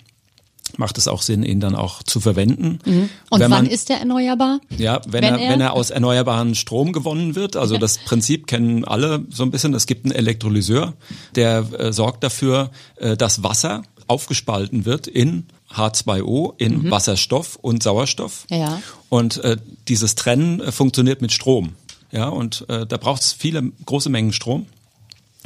macht 0.78 0.98
es 0.98 1.08
auch 1.08 1.22
Sinn, 1.22 1.42
ihn 1.42 1.60
dann 1.60 1.74
auch 1.74 2.02
zu 2.02 2.20
verwenden. 2.20 2.78
Mhm. 2.84 3.08
Und 3.30 3.40
wenn 3.40 3.50
wann 3.50 3.64
man, 3.64 3.66
ist 3.66 3.90
er 3.90 3.98
erneuerbar? 3.98 4.60
Ja, 4.76 5.00
wenn, 5.06 5.22
wenn 5.22 5.34
er, 5.34 5.38
er, 5.40 5.50
wenn 5.50 5.60
er 5.60 5.72
aus 5.72 5.90
erneuerbaren 5.90 6.54
Strom 6.54 6.92
gewonnen 6.92 7.34
wird. 7.34 7.56
Also 7.56 7.78
das 7.78 7.98
Prinzip 7.98 8.46
kennen 8.46 8.84
alle 8.84 9.24
so 9.30 9.42
ein 9.42 9.50
bisschen. 9.50 9.74
Es 9.74 9.86
gibt 9.86 10.04
einen 10.04 10.14
Elektrolyseur, 10.14 10.94
der 11.34 11.66
äh, 11.78 11.92
sorgt 11.92 12.24
dafür, 12.24 12.70
äh, 12.96 13.16
dass 13.16 13.42
Wasser 13.42 13.82
aufgespalten 14.08 14.84
wird 14.84 15.06
in 15.06 15.46
H2O, 15.74 16.54
in 16.58 16.84
mhm. 16.84 16.90
Wasserstoff 16.90 17.56
und 17.56 17.82
Sauerstoff. 17.82 18.46
Ja. 18.50 18.80
Und 19.08 19.38
äh, 19.38 19.56
dieses 19.88 20.14
Trennen 20.14 20.60
äh, 20.60 20.72
funktioniert 20.72 21.22
mit 21.22 21.32
Strom. 21.32 21.74
Ja, 22.12 22.28
und 22.28 22.64
äh, 22.68 22.86
da 22.86 22.96
braucht 22.96 23.22
es 23.22 23.32
viele 23.32 23.62
große 23.84 24.08
Mengen 24.08 24.32
Strom. 24.32 24.66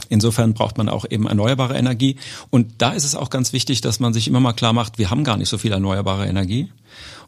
Insofern 0.08 0.55
braucht 0.55 0.79
man 0.79 0.88
auch 0.88 1.05
eben 1.08 1.26
erneuerbare 1.26 1.76
Energie. 1.76 2.17
Und 2.50 2.75
da 2.79 2.93
ist 2.93 3.05
es 3.05 3.14
auch 3.14 3.31
ganz 3.31 3.52
wichtig, 3.52 3.81
dass 3.81 4.00
man 4.00 4.12
sich 4.12 4.29
immer 4.29 4.41
mal 4.41 4.52
klar 4.52 4.73
macht, 4.73 4.99
wir 4.99 5.11
haben 5.11 5.25
gar 5.25 5.37
nicht 5.37 5.49
so 5.49 5.58
viel 5.58 5.73
erneuerbare 5.73 6.26
Energie. 6.26 6.69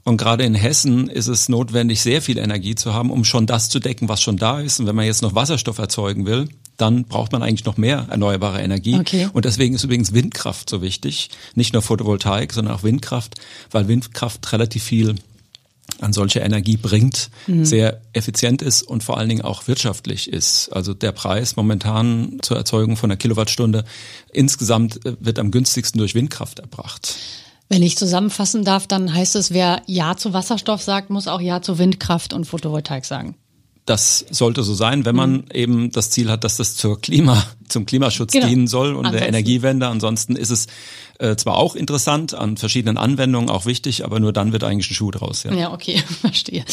Und 0.05 0.17
gerade 0.17 0.45
in 0.45 0.55
Hessen 0.55 1.09
ist 1.09 1.29
es 1.29 1.49
notwendig, 1.49 2.01
sehr 2.01 2.23
viel 2.23 2.39
Energie 2.39 2.75
zu 2.75 2.93
haben, 2.93 3.11
um 3.11 3.25
schon 3.25 3.47
das 3.47 3.69
zu 3.69 3.79
decken, 3.79 4.09
was 4.09 4.21
schon 4.21 4.37
da 4.37 4.61
ist. 4.61 4.81
Und 4.81 4.87
wenn 4.87 4.97
man 4.97 5.07
jetzt 5.07 5.23
noch 5.23 5.35
Wasserstoff 5.35 5.79
erzeugen 5.79 6.27
will, 6.27 6.49
dann 6.77 7.05
braucht 7.05 7.31
man 7.31 7.43
eigentlich 7.43 7.65
noch 7.65 7.77
mehr 7.77 8.07
erneuerbare 8.11 8.61
Energie. 8.61 8.97
Okay. 8.99 9.29
Und 9.33 9.45
deswegen 9.45 9.75
ist 9.75 9.85
übrigens 9.85 10.13
Windkraft 10.13 10.69
so 10.69 10.83
wichtig. 10.83 11.31
Nicht 11.55 11.73
nur 11.73 11.83
Photovoltaik, 11.83 12.53
sondern 12.53 12.75
auch 12.75 12.83
Windkraft, 12.83 13.37
weil 13.71 13.87
Windkraft 13.87 14.53
relativ 14.53 14.83
viel 14.83 15.15
an 16.03 16.13
solche 16.13 16.41
Energie 16.41 16.77
bringt, 16.77 17.31
mhm. 17.47 17.65
sehr 17.65 18.01
effizient 18.13 18.63
ist 18.63 18.83
und 18.83 19.03
vor 19.03 19.19
allen 19.19 19.29
Dingen 19.29 19.43
auch 19.43 19.69
wirtschaftlich 19.69 20.33
ist. 20.33 20.69
Also 20.71 20.95
der 20.95 21.13
Preis 21.13 21.57
momentan 21.57 22.39
zur 22.43 22.57
Erzeugung 22.57 22.97
von 22.97 23.11
einer 23.11 23.17
Kilowattstunde 23.17 23.85
insgesamt 24.33 25.05
äh, 25.07 25.17
wird 25.21 25.39
am 25.39 25.51
günstigsten 25.51 25.99
durch 25.99 26.15
Windkraft 26.15 26.59
erbracht. 26.59 27.17
Wenn 27.69 27.83
ich 27.83 27.97
zusammenfassen 27.97 28.65
darf, 28.65 28.87
dann 28.87 29.15
heißt 29.15 29.35
es, 29.37 29.53
wer 29.53 29.81
Ja 29.87 30.17
zu 30.17 30.35
Wasserstoff 30.35 30.83
sagt, 30.83 31.09
muss 31.09 31.27
auch 31.27 31.41
Ja 31.41 31.63
zu 31.63 31.79
Windkraft 31.79 32.35
und 32.35 32.45
Photovoltaik 32.45 33.05
sagen. 33.05 33.35
Das 33.87 34.25
sollte 34.31 34.63
so 34.63 34.75
sein, 34.75 35.05
wenn 35.05 35.17
man 35.17 35.33
mhm. 35.33 35.45
eben 35.55 35.91
das 35.91 36.11
Ziel 36.11 36.31
hat, 36.31 36.45
dass 36.45 36.57
das 36.57 36.77
zur 36.77 37.01
Klima, 37.01 37.45
zum 37.69 37.85
Klimaschutz 37.87 38.33
genau. 38.33 38.47
dienen 38.47 38.67
soll 38.67 38.91
und 38.91 39.07
Ansonsten. 39.07 39.19
der 39.19 39.29
Energiewende. 39.29 39.89
Ansonsten 39.89 40.37
ist 40.37 40.51
es 40.51 40.67
äh, 41.23 41.37
zwar 41.37 41.57
auch 41.57 41.77
interessant, 41.77 42.35
an 42.35 42.57
verschiedenen 42.57 42.99
Anwendungen 42.99 43.49
auch 43.49 43.65
wichtig, 43.65 44.05
aber 44.05 44.19
nur 44.19 44.33
dann 44.33 44.53
wird 44.53 44.65
eigentlich 44.65 44.91
ein 44.91 44.95
Schuh 44.95 45.13
draus. 45.13 45.45
Ja, 45.45 45.55
ja 45.55 45.73
okay, 45.73 46.03
verstehe. 46.21 46.65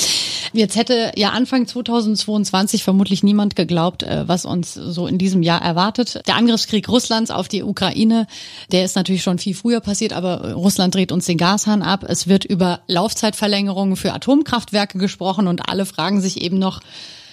Jetzt 0.53 0.75
hätte 0.75 1.11
ja 1.15 1.29
Anfang 1.29 1.67
2022 1.67 2.83
vermutlich 2.83 3.21
niemand 3.21 3.55
geglaubt, 3.55 4.03
äh, 4.03 4.27
was 4.27 4.45
uns 4.45 4.73
so 4.73 5.05
in 5.05 5.19
diesem 5.19 5.43
Jahr 5.43 5.61
erwartet. 5.61 6.21
Der 6.27 6.35
Angriffskrieg 6.35 6.89
Russlands 6.89 7.29
auf 7.29 7.47
die 7.47 7.61
Ukraine, 7.61 8.25
der 8.71 8.83
ist 8.85 8.95
natürlich 8.95 9.21
schon 9.21 9.37
viel 9.37 9.53
früher 9.53 9.81
passiert, 9.81 10.13
aber 10.13 10.53
Russland 10.53 10.95
dreht 10.95 11.11
uns 11.11 11.27
den 11.27 11.37
Gashahn 11.37 11.83
ab. 11.83 12.03
Es 12.07 12.27
wird 12.27 12.43
über 12.43 12.81
Laufzeitverlängerungen 12.87 13.95
für 13.95 14.13
Atomkraftwerke 14.13 14.97
gesprochen 14.97 15.47
und 15.47 15.69
alle 15.69 15.85
fragen 15.85 16.21
sich 16.21 16.41
eben 16.41 16.57
noch, 16.57 16.81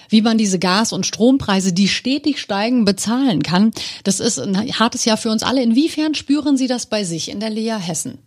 wie 0.08 0.22
man 0.22 0.38
diese 0.38 0.58
Gas- 0.58 0.92
und 0.92 1.06
Strompreise, 1.06 1.72
die 1.72 1.88
stetig 1.88 2.40
steigen, 2.40 2.84
bezahlen 2.84 3.42
kann. 3.42 3.72
Das 4.04 4.20
ist 4.20 4.38
ein 4.38 4.56
hartes 4.78 5.04
Jahr 5.04 5.16
für 5.16 5.30
uns 5.30 5.42
alle. 5.42 5.62
Inwiefern 5.62 6.14
spüren 6.14 6.56
Sie 6.56 6.66
das 6.66 6.86
bei 6.86 7.04
sich 7.04 7.30
in 7.30 7.40
der 7.40 7.50
Lea 7.50 7.76
Hessen? 7.78 8.18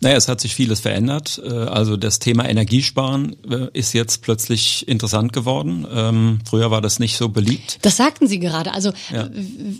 Naja, 0.00 0.16
es 0.16 0.28
hat 0.28 0.40
sich 0.40 0.54
vieles 0.54 0.80
verändert. 0.80 1.40
Äh, 1.44 1.48
also 1.48 1.96
das 1.96 2.18
Thema 2.18 2.48
Energiesparen 2.48 3.36
äh, 3.50 3.68
ist 3.72 3.92
jetzt 3.92 4.22
plötzlich 4.22 4.86
interessant 4.86 5.32
geworden. 5.32 5.86
Ähm, 5.92 6.38
früher 6.48 6.70
war 6.70 6.80
das 6.80 6.98
nicht 6.98 7.16
so 7.16 7.28
beliebt. 7.28 7.78
Das 7.82 7.96
sagten 7.96 8.28
Sie 8.28 8.38
gerade. 8.38 8.72
Also 8.72 8.92
ja. 9.12 9.28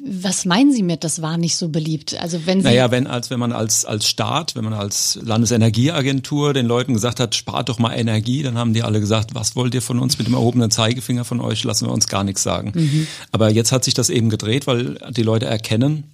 was 0.05 0.45
meinen 0.45 0.73
Sie 0.73 0.83
mit, 0.83 1.05
das 1.05 1.23
war 1.23 1.37
nicht 1.37 1.57
so 1.57 1.69
beliebt? 1.69 2.17
Also 2.21 2.47
wenn 2.47 2.61
Sie 2.61 2.65
naja, 2.65 2.91
wenn 2.91 3.07
als 3.07 3.31
wenn 3.31 3.39
man 3.39 3.53
als 3.53 3.85
als 3.85 4.09
Staat, 4.09 4.57
wenn 4.57 4.65
man 4.65 4.75
als 4.75 5.19
Landesenergieagentur 5.23 6.53
den 6.53 6.67
Leuten 6.67 6.95
gesagt 6.95 7.21
hat, 7.21 7.35
spart 7.35 7.69
doch 7.69 7.79
mal 7.79 7.95
Energie, 7.95 8.43
dann 8.43 8.59
haben 8.59 8.75
die 8.75 8.83
alle 8.83 9.01
gesagt, 9.01 9.35
was 9.35 9.55
wollt 9.55 9.75
ihr 9.75 9.83
von 9.83 9.99
uns 10.01 10.19
mit 10.19 10.27
dem 10.27 10.35
erhobenen 10.35 10.71
Zeigefinger 10.71 11.25
von 11.25 11.41
euch? 11.41 11.63
Lassen 11.65 11.87
wir 11.87 11.93
uns 11.93 12.09
gar 12.09 12.25
nichts 12.25 12.43
sagen. 12.43 12.73
Mhm. 12.75 13.07
Aber 13.31 13.51
jetzt 13.51 13.71
hat 13.71 13.85
sich 13.85 13.95
das 13.95 14.11
eben 14.11 14.31
gedreht, 14.31 14.67
weil 14.67 14.99
die 15.11 15.23
Leute 15.23 15.47
erkennen, 15.47 16.05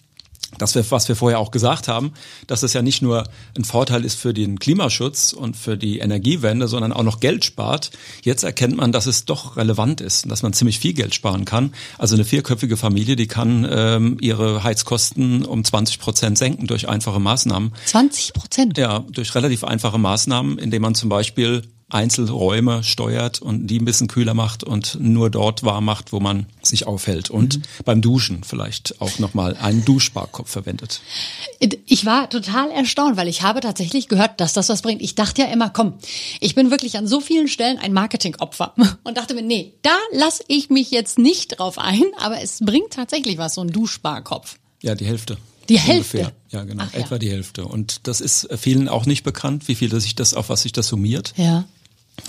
dass 0.59 0.75
wir, 0.75 0.91
was 0.91 1.09
wir 1.09 1.17
vorher 1.17 1.39
auch 1.39 1.51
gesagt 1.51 1.89
haben, 1.89 2.13
dass 2.47 2.63
es 2.63 2.73
ja 2.73 2.83
nicht 2.83 3.03
nur 3.03 3.25
ein 3.57 3.65
Vorteil 3.65 4.05
ist 4.05 4.19
für 4.19 4.35
den 4.35 4.59
Klimaschutz 4.59 5.33
und 5.33 5.57
für 5.57 5.77
die 5.77 5.99
Energiewende, 5.99 6.69
sondern 6.69 6.93
auch 6.93 7.03
noch 7.03 7.21
Geld 7.21 7.45
spart. 7.45 7.91
Jetzt 8.23 8.45
erkennt 8.45 8.77
man, 8.77 8.93
dass 8.93 9.07
es 9.07 9.25
doch 9.25 9.57
relevant 9.57 10.01
ist 10.01 10.25
und 10.25 10.31
dass 10.31 10.43
man 10.43 10.53
ziemlich 10.53 10.79
viel 10.79 10.93
Geld 10.93 11.15
sparen 11.15 11.45
kann. 11.45 11.75
Also 11.99 12.15
eine 12.15 12.25
vierköpfige 12.25 12.77
Familie, 12.77 13.17
die 13.17 13.27
kann 13.27 13.67
ähm, 13.71 14.17
ihre 14.21 14.65
Heizkosten 14.65 15.45
um 15.45 15.65
20 15.65 15.99
Prozent 15.99 16.39
senken 16.39 16.67
durch 16.67 16.89
einfache 16.89 17.21
Maßnahmen. 17.21 17.73
20 17.87 18.33
Prozent? 18.33 18.79
Ja, 18.79 19.01
durch 19.11 19.35
relativ 19.35 19.65
einfache 19.65 19.99
Maßnahmen, 19.99 20.59
indem 20.59 20.83
man 20.83 20.95
zum 20.95 21.09
Beispiel 21.09 21.63
Einzelräume 21.91 22.83
steuert 22.83 23.41
und 23.41 23.67
die 23.67 23.79
ein 23.79 23.85
bisschen 23.85 24.09
kühler 24.09 24.35
macht 24.35 24.65
und 24.65 24.99
nur 25.01 25.31
dort 25.31 25.63
warm 25.63 25.85
macht, 25.85 26.13
wo 26.13 26.21
man 26.21 26.47
sich 26.63 26.87
aufhält. 26.87 27.31
Und 27.31 27.59
mhm. 27.59 27.63
beim 27.85 28.03
Duschen 28.03 28.43
vielleicht 28.43 29.01
auch 29.01 29.19
nochmal 29.19 29.57
einen 29.57 29.85
Duschsparkopf 29.85 30.51
verwendet. 30.51 31.01
Ich 31.87 32.07
war 32.07 32.29
total 32.31 32.71
erstaunt, 32.71 33.17
weil 33.17 33.29
ich 33.29 33.43
habe 33.43 33.61
tatsächlich 33.61 34.09
gehört, 34.09 34.41
dass 34.41 34.55
das 34.55 34.69
was 34.69 34.83
bringt. 34.83 35.03
Ich 35.03 35.15
dachte 35.15 35.43
ja 35.43 35.49
immer, 35.49 35.71
komm, 35.71 35.95
ich 36.41 36.55
bin 36.55 36.71
wirklich 36.71 36.97
an 36.97 37.07
so 37.07 37.21
vielen 37.21 37.49
Stellen 37.49 37.79
ein 37.79 37.93
Marketingopfer 37.93 38.75
und 39.05 39.17
dachte 39.17 39.35
mir, 39.35 39.43
nee, 39.43 39.75
da 39.83 39.97
lasse 40.13 40.43
ich 40.49 40.71
mich 40.71 40.91
jetzt 40.91 41.19
nicht 41.19 41.59
drauf 41.59 41.79
ein, 41.79 42.05
aber 42.19 42.41
es 42.41 42.61
bringt 42.61 42.93
tatsächlich 42.93 43.39
was, 43.39 43.55
so 43.55 43.61
ein 43.61 43.69
Duschsparkopf. 43.69 44.59
Ja, 44.83 44.95
die 44.95 45.07
Hälfte. 45.07 45.37
Die 45.69 45.79
Hälfte. 45.79 46.19
Ungefähr. 46.19 46.33
Ja, 46.51 46.65
genau. 46.65 46.85
Ach, 46.87 46.95
Etwa 46.95 47.15
ja. 47.15 47.19
die 47.19 47.31
Hälfte. 47.31 47.65
Und 47.65 48.07
das 48.07 48.21
ist 48.21 48.49
vielen 48.57 48.89
auch 48.89 49.07
nicht 49.07 49.25
bekannt, 49.25 49.69
wie 49.69 49.75
viel 49.75 49.99
sich 50.01 50.15
das, 50.15 50.35
auf 50.35 50.49
was 50.49 50.63
sich 50.63 50.73
das 50.73 50.89
summiert. 50.89 51.33
Ja. 51.37 51.65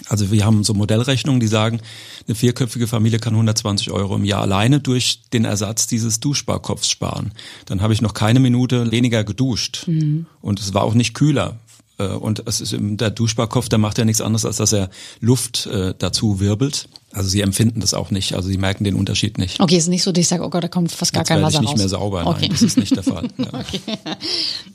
Also 0.08 0.32
wir 0.32 0.46
haben 0.46 0.64
so 0.64 0.74
Modellrechnungen, 0.74 1.40
die 1.40 1.48
sagen, 1.48 1.80
eine 2.28 2.36
vierköpfige 2.36 2.88
Familie 2.88 3.20
kann 3.20 3.34
120 3.34 3.92
Euro 3.92 4.16
im 4.16 4.26
Jahr 4.26 4.42
alleine 4.42 4.80
durch 4.80 5.22
den 5.34 5.46
Ersatz 5.46 5.88
dieses 5.88 6.20
Duschsparkopfs 6.20 6.90
sparen. 6.90 7.32
Dann 7.66 7.82
habe 7.82 7.94
ich 7.94 8.02
noch 8.02 8.14
keine 8.14 8.40
Minute 8.40 8.92
weniger 8.92 9.24
geduscht. 9.24 9.86
Mhm. 9.88 10.26
Und 10.42 10.60
es 10.60 10.74
war 10.74 10.84
auch 10.84 10.94
nicht 10.94 11.14
kühler. 11.14 11.60
Äh, 11.98 12.08
und 12.08 12.44
es 12.48 12.62
ist 12.62 12.76
der 12.78 13.10
Duschsparkopf, 13.10 13.70
der 13.70 13.80
macht 13.80 13.98
ja 13.98 14.06
nichts 14.06 14.22
anderes, 14.22 14.46
als 14.46 14.58
dass 14.58 14.74
er 14.74 14.90
Luft 15.20 15.66
äh, 15.68 15.94
dazu 15.98 16.40
wirbelt. 16.40 16.88
Also 17.16 17.30
sie 17.30 17.40
empfinden 17.40 17.80
das 17.80 17.94
auch 17.94 18.12
nicht, 18.12 18.34
also 18.34 18.50
sie 18.50 18.58
merken 18.58 18.84
den 18.84 18.94
Unterschied 18.94 19.38
nicht. 19.38 19.62
Okay, 19.62 19.78
ist 19.78 19.88
nicht 19.88 20.04
so, 20.04 20.12
dass 20.12 20.20
ich 20.20 20.28
sage, 20.28 20.44
oh 20.44 20.50
Gott, 20.50 20.66
da 20.66 20.68
kommt 20.68 20.92
fast 20.92 21.14
gar 21.14 21.22
Jetzt 21.22 21.30
kein 21.30 21.42
Wasser 21.42 21.56
ich 21.56 21.62
nicht 21.62 21.72
raus. 21.72 21.78
mehr 21.80 21.90
sauber, 21.90 22.28
okay. 22.28 22.42
nein, 22.42 22.50
das 22.52 22.62
ist 22.62 22.78
nicht 22.78 22.96
der 22.96 23.04
Fall. 23.04 23.28
Ja. 23.38 23.48
okay. 23.60 23.82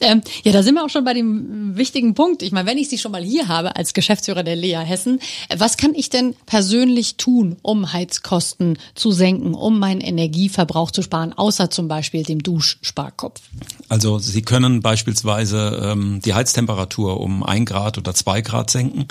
Ähm, 0.00 0.22
ja, 0.44 0.52
da 0.52 0.62
sind 0.62 0.74
wir 0.74 0.84
auch 0.84 0.90
schon 0.90 1.04
bei 1.04 1.14
dem 1.14 1.76
wichtigen 1.76 2.14
Punkt. 2.14 2.42
Ich 2.42 2.52
meine, 2.52 2.68
wenn 2.68 2.78
ich 2.78 2.88
Sie 2.88 2.98
schon 2.98 3.12
mal 3.12 3.22
hier 3.22 3.48
habe 3.48 3.76
als 3.76 3.94
Geschäftsführer 3.94 4.42
der 4.42 4.56
Lea 4.56 4.78
Hessen, 4.78 5.20
was 5.56 5.76
kann 5.76 5.94
ich 5.94 6.08
denn 6.10 6.34
persönlich 6.46 7.16
tun, 7.16 7.56
um 7.62 7.92
Heizkosten 7.92 8.78
zu 8.94 9.12
senken, 9.12 9.54
um 9.54 9.78
meinen 9.78 10.00
Energieverbrauch 10.00 10.90
zu 10.90 11.02
sparen, 11.02 11.32
außer 11.32 11.70
zum 11.70 11.88
Beispiel 11.88 12.22
dem 12.22 12.42
Duschsparkopf? 12.42 13.40
Also 13.88 14.18
Sie 14.18 14.42
können 14.42 14.80
beispielsweise 14.80 15.80
ähm, 15.84 16.20
die 16.24 16.34
Heiztemperatur 16.34 17.20
um 17.20 17.42
ein 17.42 17.64
Grad 17.64 17.98
oder 17.98 18.14
zwei 18.14 18.40
Grad 18.40 18.70
senken 18.70 19.08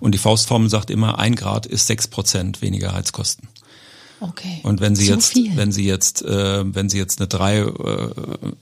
und 0.00 0.12
die 0.12 0.18
Faustformel 0.18 0.70
sagt 0.70 0.90
immer, 0.90 1.18
ein 1.18 1.34
Grad 1.34 1.66
ist 1.66 1.86
sechs 1.86 2.08
Prozent 2.08 2.62
weniger 2.62 2.71
weniger 2.72 2.94
Heizkosten. 2.94 3.48
Okay. 4.20 4.60
Und 4.62 4.80
wenn 4.80 4.94
Sie 4.94 5.06
so 5.06 5.14
jetzt, 5.14 5.32
viel. 5.32 5.56
wenn 5.56 5.72
Sie 5.72 5.84
jetzt, 5.84 6.22
äh, 6.22 6.62
wenn 6.64 6.88
Sie 6.88 6.96
jetzt 6.96 7.20
eine 7.20 7.26
drei 7.26 7.58
äh, 7.58 7.68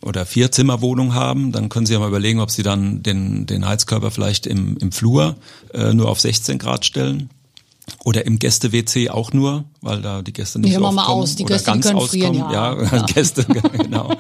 oder 0.01 0.25
vier 0.25 0.51
Zimmerwohnung 0.51 1.15
haben, 1.15 1.53
dann 1.53 1.69
können 1.69 1.85
Sie 1.85 1.93
ja 1.93 1.99
mal 1.99 2.09
überlegen, 2.09 2.41
ob 2.41 2.51
Sie 2.51 2.63
dann 2.63 3.03
den 3.03 3.47
den 3.47 3.67
Heizkörper 3.67 4.11
vielleicht 4.11 4.47
im 4.47 4.79
im 4.79 4.91
Flur 4.91 5.37
äh, 5.75 5.93
nur 5.93 6.09
auf 6.09 6.19
16 6.19 6.59
Grad 6.59 6.87
stellen 6.87 7.29
oder 8.05 8.27
im 8.27 8.39
Gäste-WC 8.39 9.11
auch 9.11 9.33
nur, 9.33 9.65
weil 9.81 10.03
da 10.03 10.23
die 10.23 10.33
Gäste 10.33 10.59
nicht 10.59 10.71
nee, 10.71 10.77
so 10.77 10.85
oft 10.85 10.95
mal 10.95 11.05
kommen 11.05 11.23
aus. 11.23 11.37
Die 11.37 11.45
oder 11.45 11.55
Gäste, 11.55 11.71
ganz 11.71 11.89
die 11.89 11.95
auskommen. 11.95 12.35
Frieren, 12.35 12.53
ja, 12.53 12.83
ja, 12.83 12.97
ja. 12.97 13.03
Gäste, 13.15 13.45
genau. 13.45 14.11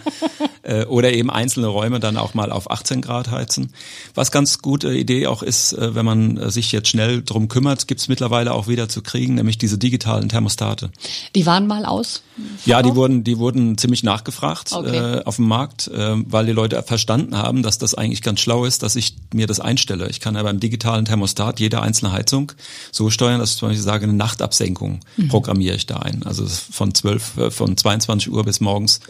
Äh, 0.62 0.84
oder 0.84 1.12
eben 1.12 1.30
einzelne 1.30 1.68
Räume 1.68 2.00
dann 2.00 2.16
auch 2.16 2.34
mal 2.34 2.52
auf 2.52 2.70
18 2.70 3.00
Grad 3.00 3.30
heizen. 3.30 3.72
Was 4.14 4.30
ganz 4.30 4.58
gute 4.60 4.92
Idee 4.92 5.26
auch 5.26 5.42
ist, 5.42 5.72
äh, 5.72 5.94
wenn 5.94 6.04
man 6.04 6.36
äh, 6.36 6.50
sich 6.50 6.72
jetzt 6.72 6.88
schnell 6.88 7.22
drum 7.22 7.48
kümmert, 7.48 7.88
gibt's 7.88 8.08
mittlerweile 8.08 8.52
auch 8.52 8.68
wieder 8.68 8.88
zu 8.88 9.02
kriegen, 9.02 9.34
nämlich 9.34 9.58
diese 9.58 9.78
digitalen 9.78 10.28
Thermostate. 10.28 10.90
Die 11.34 11.46
waren 11.46 11.66
mal 11.66 11.84
aus? 11.84 12.22
Ja, 12.64 12.82
die 12.82 12.94
wurden, 12.94 13.24
die 13.24 13.38
wurden 13.38 13.76
ziemlich 13.78 14.02
nachgefragt 14.02 14.72
Okay. 14.72 15.18
äh, 15.18 15.24
auf 15.24 15.36
dem 15.36 15.48
Markt, 15.48 15.88
äh, 15.88 16.14
weil 16.26 16.46
die 16.46 16.52
Leute 16.52 16.82
verstanden 16.82 17.36
haben, 17.36 17.62
dass 17.62 17.78
das 17.78 17.94
eigentlich 17.94 18.22
ganz 18.22 18.40
schlau 18.40 18.64
ist, 18.64 18.82
dass 18.82 18.96
ich 18.96 19.16
mir 19.32 19.46
das 19.46 19.60
einstelle. 19.60 20.08
Ich 20.08 20.20
kann 20.20 20.34
ja 20.34 20.42
beim 20.42 20.60
digitalen 20.60 21.04
Thermostat 21.04 21.60
jede 21.60 21.82
einzelne 21.82 22.12
Heizung 22.12 22.52
so 22.92 23.10
steuern, 23.10 23.40
dass 23.40 23.56
zum 23.60 23.68
Beispiel 23.68 23.84
sage, 23.84 24.04
eine 24.04 24.14
Nachtabsenkung 24.14 25.00
programmiere 25.28 25.76
ich 25.76 25.86
da 25.86 25.96
ein. 25.96 26.22
Also 26.24 26.46
von 26.46 26.94
12, 26.94 27.36
äh, 27.36 27.50
von 27.50 27.76
22 27.76 28.32
Uhr 28.32 28.42
bis 28.42 28.60
morgens 28.60 29.00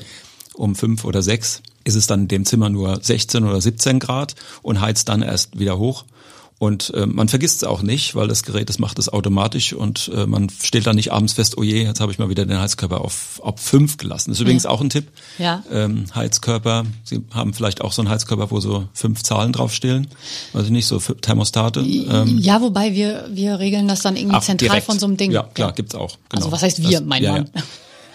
um 0.54 0.74
fünf 0.74 1.04
oder 1.04 1.22
sechs 1.22 1.62
ist 1.84 1.94
es 1.94 2.08
dann 2.08 2.22
in 2.22 2.28
dem 2.28 2.44
Zimmer 2.44 2.68
nur 2.68 2.98
16 3.00 3.44
oder 3.44 3.60
17 3.60 4.00
Grad 4.00 4.34
und 4.62 4.80
heizt 4.80 5.08
dann 5.08 5.22
erst 5.22 5.58
wieder 5.58 5.78
hoch. 5.78 6.04
Und 6.60 6.92
äh, 6.92 7.06
man 7.06 7.26
vergisst 7.26 7.62
es 7.62 7.64
auch 7.64 7.80
nicht, 7.80 8.14
weil 8.14 8.28
das 8.28 8.42
Gerät, 8.42 8.68
das 8.68 8.78
macht 8.78 8.98
es 8.98 9.08
automatisch 9.08 9.72
und 9.72 10.10
äh, 10.14 10.26
man 10.26 10.50
stellt 10.62 10.86
dann 10.86 10.96
nicht 10.96 11.10
abends 11.10 11.32
fest, 11.32 11.56
oh 11.56 11.62
je, 11.62 11.84
jetzt 11.84 12.00
habe 12.00 12.12
ich 12.12 12.18
mal 12.18 12.28
wieder 12.28 12.44
den 12.44 12.60
Heizkörper 12.60 13.00
auf, 13.00 13.40
auf 13.42 13.58
fünf 13.58 13.96
gelassen. 13.96 14.28
Das 14.30 14.36
ist 14.36 14.42
übrigens 14.42 14.64
Ja. 14.64 14.70
auch 14.70 14.82
ein 14.82 14.90
Tipp. 14.90 15.08
Ja. 15.38 15.64
Ähm, 15.72 16.04
Heizkörper, 16.14 16.84
Sie 17.02 17.22
haben 17.32 17.54
vielleicht 17.54 17.80
auch 17.80 17.92
so 17.92 18.02
einen 18.02 18.10
Heizkörper, 18.10 18.50
wo 18.50 18.60
so 18.60 18.86
fünf 18.92 19.22
Zahlen 19.22 19.54
draufstehen. 19.54 20.08
Weiß 20.52 20.66
ich 20.66 20.70
nicht, 20.70 20.86
so 20.86 20.98
Thermostate. 20.98 21.80
Ähm, 21.80 22.38
ja, 22.38 22.60
wobei 22.60 22.92
wir, 22.94 23.30
wir 23.32 23.58
regeln 23.58 23.88
das 23.88 24.02
dann 24.02 24.16
irgendwie 24.16 24.36
ach, 24.36 24.42
zentral 24.42 24.68
direkt. 24.68 24.84
von 24.86 24.98
so 24.98 25.06
einem 25.06 25.16
Ding. 25.16 25.30
Ja, 25.30 25.44
klar, 25.44 25.72
gibt's 25.72 25.94
auch. 25.94 26.18
Genau. 26.28 26.42
Also 26.42 26.52
was 26.52 26.62
heißt 26.62 26.86
wir, 26.86 27.00
mein 27.00 27.22
ja, 27.22 27.32
Mann? 27.32 27.50
Ja. 27.56 27.62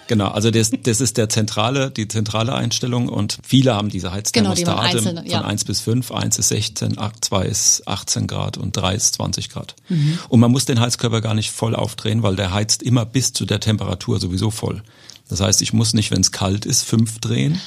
Genau, 0.08 0.28
also 0.28 0.50
das, 0.50 0.70
das 0.82 1.00
ist 1.00 1.16
der 1.16 1.28
zentrale, 1.28 1.90
die 1.90 2.08
zentrale 2.08 2.54
Einstellung 2.54 3.08
und 3.08 3.38
viele 3.42 3.74
haben 3.74 3.88
diese 3.88 4.06
Genau, 4.08 4.54
die 4.54 4.64
Heizthermostate 4.64 4.78
einzeln, 4.80 5.16
von 5.16 5.26
ja. 5.26 5.40
1 5.42 5.64
bis 5.64 5.80
5, 5.80 6.12
1 6.12 6.38
ist 6.38 6.48
16, 6.48 6.98
8, 6.98 7.24
2 7.24 7.44
ist 7.44 7.88
18 7.88 8.26
Grad 8.26 8.56
und 8.56 8.76
3 8.76 8.94
ist 8.94 9.14
20 9.14 9.50
Grad. 9.50 9.74
Mhm. 9.88 10.18
Und 10.28 10.40
man 10.40 10.52
muss 10.52 10.64
den 10.64 10.80
Heizkörper 10.80 11.20
gar 11.20 11.34
nicht 11.34 11.50
voll 11.50 11.74
aufdrehen, 11.74 12.22
weil 12.22 12.36
der 12.36 12.52
heizt 12.52 12.82
immer 12.82 13.04
bis 13.04 13.32
zu 13.32 13.46
der 13.46 13.60
Temperatur 13.60 14.20
sowieso 14.20 14.50
voll. 14.50 14.82
Das 15.28 15.40
heißt, 15.40 15.60
ich 15.62 15.72
muss 15.72 15.92
nicht, 15.92 16.10
wenn 16.10 16.20
es 16.20 16.30
kalt 16.30 16.66
ist, 16.66 16.82
5 16.84 17.18
drehen, 17.18 17.60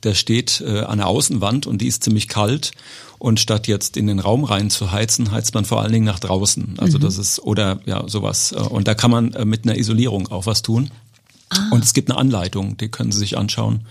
der 0.03 0.13
steht 0.15 0.61
äh, 0.65 0.79
an 0.81 0.97
der 0.99 1.07
Außenwand 1.07 1.67
und 1.67 1.79
die 1.81 1.87
ist 1.87 2.03
ziemlich 2.03 2.27
kalt. 2.27 2.71
Und 3.19 3.39
statt 3.39 3.67
jetzt 3.67 3.97
in 3.97 4.07
den 4.07 4.17
Raum 4.19 4.43
rein 4.45 4.71
zu 4.71 4.91
heizen, 4.91 5.31
heizt 5.31 5.53
man 5.53 5.63
vor 5.63 5.79
allen 5.81 5.91
Dingen 5.91 6.05
nach 6.05 6.19
draußen. 6.19 6.75
Also 6.79 6.97
das 6.97 7.19
ist 7.19 7.39
oder 7.39 7.79
ja 7.85 8.07
sowas. 8.07 8.51
Äh, 8.51 8.61
Und 8.61 8.87
da 8.87 8.95
kann 8.95 9.11
man 9.11 9.33
äh, 9.33 9.45
mit 9.45 9.65
einer 9.65 9.77
Isolierung 9.77 10.27
auch 10.31 10.47
was 10.47 10.63
tun. 10.63 10.89
Und 11.69 11.83
es 11.83 11.93
gibt 11.93 12.09
eine 12.09 12.17
Anleitung, 12.17 12.77
die 12.77 12.87
können 12.87 13.11
Sie 13.11 13.19
sich 13.19 13.37
anschauen. 13.37 13.81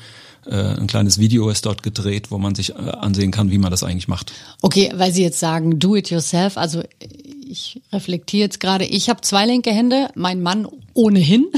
Äh, 0.47 0.56
ein 0.56 0.87
kleines 0.87 1.18
Video 1.18 1.50
ist 1.50 1.66
dort 1.66 1.82
gedreht, 1.82 2.30
wo 2.30 2.38
man 2.38 2.54
sich 2.54 2.70
äh, 2.70 2.75
ansehen 2.75 3.30
kann, 3.30 3.50
wie 3.50 3.59
man 3.59 3.70
das 3.70 3.82
eigentlich 3.82 4.09
macht. 4.09 4.32
Okay, 4.62 4.90
weil 4.94 5.12
Sie 5.12 5.23
jetzt 5.23 5.38
sagen, 5.38 5.78
do 5.78 5.97
it 5.97 6.11
yourself. 6.11 6.56
Also 6.56 6.82
ich 7.47 7.82
reflektiere 7.92 8.44
jetzt 8.44 8.61
gerade, 8.61 8.85
ich 8.85 9.11
habe 9.11 9.20
zwei 9.20 9.47
linke 9.47 9.70
Hände, 9.70 10.09
mein 10.14 10.40
Mann 10.40 10.66
ohnehin. 10.94 11.47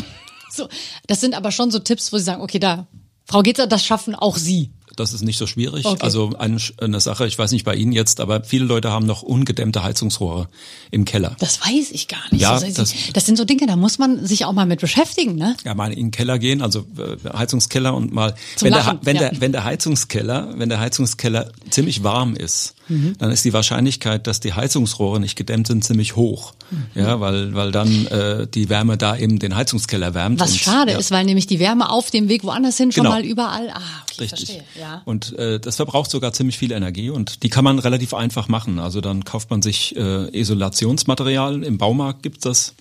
So, 0.55 0.69
das 1.07 1.23
sind 1.23 1.35
aber 1.35 1.51
schon 1.51 1.71
so 1.71 1.79
Tipps, 1.79 2.13
wo 2.13 2.19
Sie 2.19 2.25
sagen, 2.25 2.43
okay, 2.43 2.59
da, 2.59 2.87
Frau 3.25 3.41
Getzer, 3.41 3.67
das 3.67 3.87
schaffen 3.87 4.15
auch 4.15 4.37
Sie. 4.37 4.69
Das 5.03 5.13
ist 5.13 5.23
nicht 5.23 5.39
so 5.39 5.47
schwierig. 5.47 5.85
Okay. 5.85 6.03
Also 6.03 6.33
eine, 6.39 6.57
eine 6.81 7.01
Sache, 7.01 7.27
ich 7.27 7.39
weiß 7.39 7.53
nicht 7.53 7.65
bei 7.65 7.75
Ihnen 7.75 7.93
jetzt, 7.93 8.21
aber 8.21 8.43
viele 8.45 8.65
Leute 8.65 8.91
haben 8.91 9.05
noch 9.07 9.23
ungedämmte 9.23 9.83
Heizungsrohre 9.83 10.49
im 10.91 11.05
Keller. 11.05 11.37
Das 11.41 11.61
weiß 11.61 11.91
ich 11.91 12.09
gar 12.09 12.23
nicht. 12.31 12.41
Ja, 12.41 12.59
das, 12.59 12.73
das- 12.75 12.95
das 13.13 13.27
sind 13.27 13.37
so 13.37 13.45
Dinge, 13.45 13.67
da 13.67 13.77
muss 13.77 13.99
man 13.99 14.25
sich 14.25 14.45
auch 14.45 14.53
mal 14.53 14.67
mit 14.67 14.81
beschäftigen, 14.81 15.35
ne? 15.35 15.57
Ja, 15.65 15.75
mal 15.75 15.91
in 15.93 15.97
den 15.99 16.11
Keller 16.11 16.39
gehen, 16.39 16.63
also 16.63 16.87
äh, 16.97 17.29
Heizungskeller 17.37 17.95
und 17.95 18.13
mal, 18.13 18.35
Zum 18.57 18.67
wenn, 18.67 18.73
Lachen, 18.75 18.99
der, 19.01 19.07
wenn, 19.07 19.17
ja. 19.17 19.29
der, 19.31 19.41
wenn 19.41 19.53
der 19.53 19.65
Heizungskeller, 19.65 20.55
wenn 20.57 20.69
der 20.69 20.81
Heizungskeller 20.81 21.51
ziemlich 21.71 22.03
warm 22.03 22.35
ist, 22.35 22.75
Mhm. 22.89 23.15
dann 23.19 23.31
ist 23.31 23.45
die 23.45 23.53
Wahrscheinlichkeit, 23.53 24.27
dass 24.27 24.41
die 24.41 24.55
Heizungsrohre 24.55 25.21
nicht 25.21 25.37
gedämmt 25.37 25.69
sind, 25.69 25.85
ziemlich 25.85 26.17
hoch. 26.17 26.53
Mhm. 26.73 27.01
Ja, 27.01 27.21
weil, 27.21 27.55
weil 27.55 27.71
dann 27.71 28.07
äh, 28.09 28.49
die 28.49 28.69
Wärme 28.69 28.97
da 28.99 29.17
eben 29.17 29.39
den 29.39 29.55
Heizungskeller 29.55 30.15
wärmt. 30.15 30.41
Was 30.41 30.51
und, 30.51 30.59
schade 30.59 30.91
ja. 30.93 30.99
ist, 30.99 31.13
weil 31.13 31.25
nämlich 31.25 31.47
die 31.47 31.61
Wärme 31.61 31.89
auf 31.91 32.11
dem 32.11 32.29
Weg 32.29 32.43
woanders 32.43 32.77
hin 32.77 32.91
schon 32.91 33.05
Genau. 33.05 33.15
mal 33.15 33.25
überall. 33.25 33.71
Ah, 33.71 33.79
okay, 34.03 34.23
Richtig. 34.23 34.47
verstehe. 34.49 34.65
Ja. 34.81 34.92
Und 35.05 35.37
äh, 35.39 35.61
das 35.61 35.77
verbraucht 35.77 36.11
sogar 36.11 36.33
ziemlich 36.33 36.59
viel 36.59 36.73
Energie 36.73 37.11
und 37.11 37.43
die 37.43 37.49
kann 37.49 37.65
man 37.65 37.79
relativ 37.79 38.15
einfach 38.15 38.49
machen. 38.49 38.79
Also 38.79 39.01
dann 39.01 39.25
kauft 39.25 39.51
man 39.51 39.63
sich 39.63 39.97
äh, 39.97 40.39
Isolationsmaterial. 40.39 41.65
Im 41.65 41.79
Baumarkt 41.79 42.23
gibt's 42.23 42.43
das. 42.43 42.75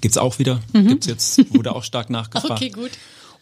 Gibt's 0.00 0.18
auch 0.18 0.38
wieder. 0.38 0.60
Gibt's 0.72 1.06
jetzt, 1.06 1.54
wurde 1.54 1.74
auch 1.74 1.84
stark 1.84 2.10
nachgefragt. 2.16 2.60
Mhm. 2.60 2.66
Okay, 2.68 2.70
gut. 2.70 2.90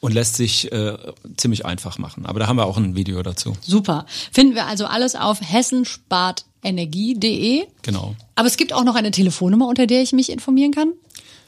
Und 0.01 0.13
lässt 0.13 0.37
sich 0.37 0.71
äh, 0.71 0.99
ziemlich 1.37 1.65
einfach 1.65 1.99
machen. 1.99 2.27
Aber 2.27 2.39
da 2.39 2.47
haben 2.47 2.57
wir 2.57 2.67
auch 2.67 2.77
ein 2.77 2.95
Video 2.95 3.23
dazu. 3.23 3.57
Super. 3.63 4.05
Finden 4.33 4.55
wir 4.55 4.67
also 4.67 4.85
alles 4.85 5.15
auf 5.15 5.41
hessenspartenergie.de. 5.41 7.65
Genau. 7.81 8.15
Aber 8.35 8.47
es 8.47 8.59
gibt 8.59 8.75
auch 8.75 8.85
noch 8.85 8.97
eine 8.97 9.13
Telefonnummer, 9.13 9.67
unter 9.67 9.87
der 9.87 10.03
ich 10.03 10.13
mich 10.13 10.31
informieren 10.31 10.73
kann. 10.73 10.93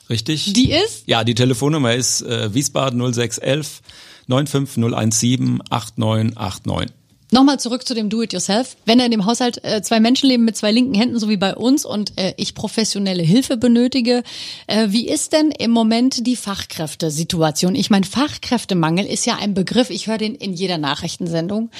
Richtig? 0.08 0.52
Die 0.52 0.72
ist? 0.72 1.04
Ja, 1.06 1.25
die 1.25 1.34
Telefonnummer 1.34 1.94
ist 1.94 2.22
äh, 2.22 2.52
Wiesbaden 2.54 3.00
0611 3.00 3.82
95017 4.28 5.62
8989. 5.70 6.94
Nochmal 7.32 7.58
zurück 7.58 7.86
zu 7.86 7.94
dem 7.94 8.08
Do-it-yourself. 8.08 8.76
Wenn 8.84 9.00
in 9.00 9.10
dem 9.10 9.26
Haushalt 9.26 9.62
äh, 9.64 9.82
zwei 9.82 9.98
Menschen 9.98 10.28
leben 10.28 10.44
mit 10.44 10.56
zwei 10.56 10.70
linken 10.70 10.94
Händen, 10.94 11.18
so 11.18 11.28
wie 11.28 11.36
bei 11.36 11.56
uns, 11.56 11.84
und 11.84 12.16
äh, 12.18 12.34
ich 12.36 12.54
professionelle 12.54 13.22
Hilfe 13.25 13.56
benötige, 13.56 14.22
äh, 14.68 14.86
wie 14.90 15.08
ist 15.08 15.32
denn 15.32 15.50
im 15.50 15.72
Moment 15.72 16.25
die 16.25 16.36
Fachkräftesituation? 16.36 17.75
Ich 17.75 17.90
meine, 17.90 18.06
Fachkräftemangel 18.06 19.06
ist 19.06 19.26
ja 19.26 19.36
ein 19.36 19.54
Begriff, 19.54 19.90
ich 19.90 20.06
höre 20.06 20.18
den 20.18 20.36
in 20.36 20.52
jeder 20.52 20.78
Nachrichtensendung. 20.78 21.70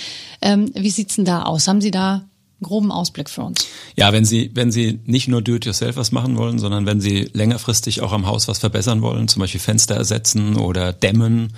Ähm, 0.42 0.73
wie 0.75 0.90
sieht's 0.90 1.14
denn 1.14 1.25
da 1.25 1.42
aus? 1.42 1.68
Haben 1.68 1.80
Sie 1.80 1.92
da 1.92 2.25
groben 2.62 2.90
Ausblick 2.90 3.28
für 3.28 3.42
uns? 3.42 3.66
Ja, 3.96 4.12
wenn 4.12 4.25
Sie, 4.25 4.50
wenn 4.54 4.72
Sie 4.72 5.00
nicht 5.04 5.28
nur 5.28 5.42
do-it-yourself 5.42 5.96
was 5.96 6.12
machen 6.12 6.36
wollen, 6.36 6.58
sondern 6.58 6.86
wenn 6.86 7.00
Sie 7.00 7.28
längerfristig 7.32 8.00
auch 8.00 8.12
am 8.12 8.26
Haus 8.26 8.48
was 8.48 8.58
verbessern 8.58 9.02
wollen, 9.02 9.28
zum 9.28 9.40
Beispiel 9.40 9.60
Fenster 9.60 9.94
ersetzen 9.94 10.56
oder 10.56 10.92
dämmen 10.92 11.52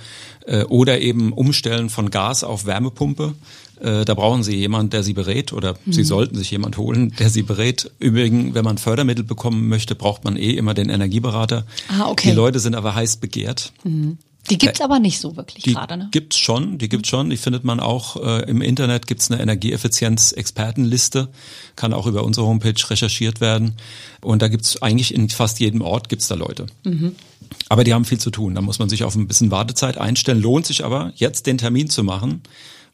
äh, 0.45 0.63
oder 0.63 0.99
eben 0.99 1.31
umstellen 1.31 1.89
von 1.89 2.09
Gas 2.11 2.43
auf 2.43 2.65
Wärmepumpe, 2.65 3.33
äh, 3.79 4.03
da 4.03 4.13
brauchen 4.13 4.43
Sie 4.43 4.55
jemand, 4.55 4.93
der 4.93 5.03
Sie 5.03 5.13
berät 5.13 5.53
oder 5.53 5.75
Sie 5.85 6.03
sollten 6.03 6.35
sich 6.35 6.51
jemand 6.51 6.77
holen, 6.77 7.13
der 7.17 7.29
Sie 7.29 7.43
berät. 7.43 7.91
Übrigens, 7.99 8.53
wenn 8.53 8.65
man 8.65 8.77
Fördermittel 8.77 9.23
bekommen 9.23 9.69
möchte, 9.69 9.95
braucht 9.95 10.25
man 10.25 10.35
eh 10.35 10.51
immer 10.51 10.73
den 10.73 10.89
Energieberater. 10.89 11.65
Ah, 11.87 12.09
okay. 12.09 12.29
Die 12.29 12.35
Leute 12.35 12.59
sind 12.59 12.75
aber 12.75 12.95
heiß 12.95 13.17
begehrt. 13.17 13.71
Die 14.49 14.57
gibt's 14.57 14.81
aber 14.81 14.99
nicht 14.99 15.19
so 15.19 15.35
wirklich 15.35 15.63
Die 15.63 15.73
gerade, 15.73 15.97
ne? 15.97 16.07
gibt's 16.11 16.37
schon, 16.37 16.77
die 16.77 16.89
gibt's 16.89 17.09
schon. 17.09 17.29
Die 17.29 17.37
findet 17.37 17.63
man 17.63 17.79
auch 17.79 18.15
äh, 18.17 18.49
im 18.49 18.61
Internet. 18.61 19.07
Gibt's 19.07 19.29
eine 19.31 19.41
Energieeffizienz-Expertenliste, 19.41 21.29
kann 21.75 21.93
auch 21.93 22.07
über 22.07 22.23
unsere 22.23 22.47
Homepage 22.47 22.73
recherchiert 22.89 23.41
werden. 23.41 23.75
Und 24.21 24.41
da 24.41 24.47
gibt's 24.47 24.81
eigentlich 24.81 25.13
in 25.13 25.29
fast 25.29 25.59
jedem 25.59 25.81
Ort 25.81 26.09
gibt's 26.09 26.27
da 26.27 26.35
Leute. 26.35 26.65
Aber 27.69 27.83
die 27.83 27.93
haben 27.93 28.05
viel 28.05 28.19
zu 28.19 28.31
tun. 28.31 28.55
Da 28.55 28.61
muss 28.61 28.79
man 28.79 28.89
sich 28.89 29.03
auf 29.03 29.15
ein 29.15 29.27
bisschen 29.27 29.51
Wartezeit 29.51 29.97
einstellen. 29.97 30.41
Lohnt 30.41 30.65
sich 30.65 30.83
aber, 30.85 31.11
jetzt 31.15 31.45
den 31.47 31.57
Termin 31.57 31.89
zu 31.89 32.03
machen. 32.03 32.41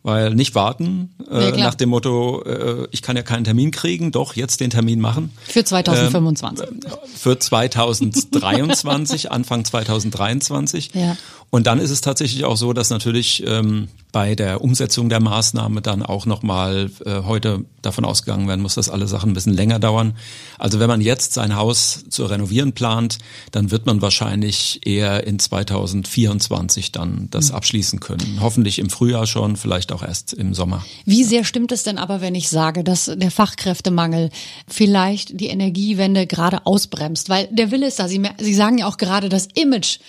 Weil 0.04 0.36
nicht 0.36 0.54
warten, 0.54 1.16
Ja, 1.32 1.48
äh, 1.48 1.52
klar. 1.52 1.66
nach 1.66 1.74
dem 1.74 1.90
Motto, 1.90 2.44
äh, 2.44 2.88
ich 2.92 3.02
kann 3.02 3.16
ja 3.18 3.24
keinen 3.24 3.44
Termin 3.44 3.72
kriegen, 3.72 4.12
doch 4.12 4.36
jetzt 4.36 4.60
den 4.60 4.70
Termin 4.70 5.02
machen. 5.02 5.32
Für 5.48 5.64
2025. 5.64 6.68
Für 7.16 7.40
2023, 7.40 9.32
Anfang 9.32 9.66
2023. 9.66 10.92
Ja. 10.94 11.18
Und 11.50 11.68
dann 11.68 11.80
ist 11.80 11.92
es 11.92 12.02
tatsächlich 12.02 12.46
auch 12.46 12.58
so, 12.58 12.74
dass 12.74 12.90
natürlich 12.90 13.44
ähm, 13.46 13.88
bei 14.16 14.34
der 14.34 14.62
Umsetzung 14.62 15.10
der 15.10 15.20
Maßnahme 15.20 15.82
dann 15.82 16.02
auch 16.02 16.26
nochmal 16.26 16.90
äh, 17.06 17.24
heute 17.24 17.66
davon 17.82 18.06
ausgegangen 18.06 18.48
werden 18.48 18.62
muss, 18.62 18.76
dass 18.76 18.90
alle 18.90 19.08
Sachen 19.08 19.32
ein 19.32 19.34
bisschen 19.34 19.54
länger 19.54 19.78
dauern. 19.78 20.14
Also 20.58 20.80
wenn 20.80 20.88
man 20.88 21.02
jetzt 21.02 21.34
sein 21.34 21.58
Haus 21.58 22.06
zu 22.10 22.26
renovieren 22.26 22.72
plant, 22.72 23.18
dann 23.52 23.72
wird 23.72 23.86
man 23.86 24.02
wahrscheinlich 24.02 24.80
eher 24.86 25.28
in 25.28 25.38
2024 25.38 26.94
dann 26.94 27.28
das 27.30 27.50
Hm. 27.50 27.56
abschließen 27.56 28.00
können. 28.00 28.40
Hoffentlich 28.40 28.80
im 28.80 28.90
Frühjahr 28.90 29.28
schon, 29.28 29.58
vielleicht 29.58 29.92
auch 29.92 30.02
erst 30.02 30.32
im 30.32 30.54
Sommer. 30.54 30.86
Wie 31.04 31.26
sehr 31.26 31.44
stimmt 31.44 31.74
es 31.74 31.84
denn 31.84 31.98
aber, 31.98 32.22
wenn 32.22 32.36
ich 32.36 32.48
sage, 32.48 32.86
dass 32.86 33.12
der 33.14 33.32
Fachkräftemangel 33.32 34.30
vielleicht 34.66 35.40
die 35.42 35.48
Energiewende 35.48 36.26
gerade 36.26 36.66
ausbremst? 36.66 37.28
Weil 37.28 37.50
der 37.52 37.70
Wille 37.72 37.88
ist 37.88 38.00
da. 38.00 38.08
Sie, 38.08 38.22
Sie 38.40 38.54
sagen 38.54 38.78
ja 38.78 38.88
auch 38.88 38.98
gerade, 38.98 39.28
das 39.28 39.50
Image, 39.56 40.00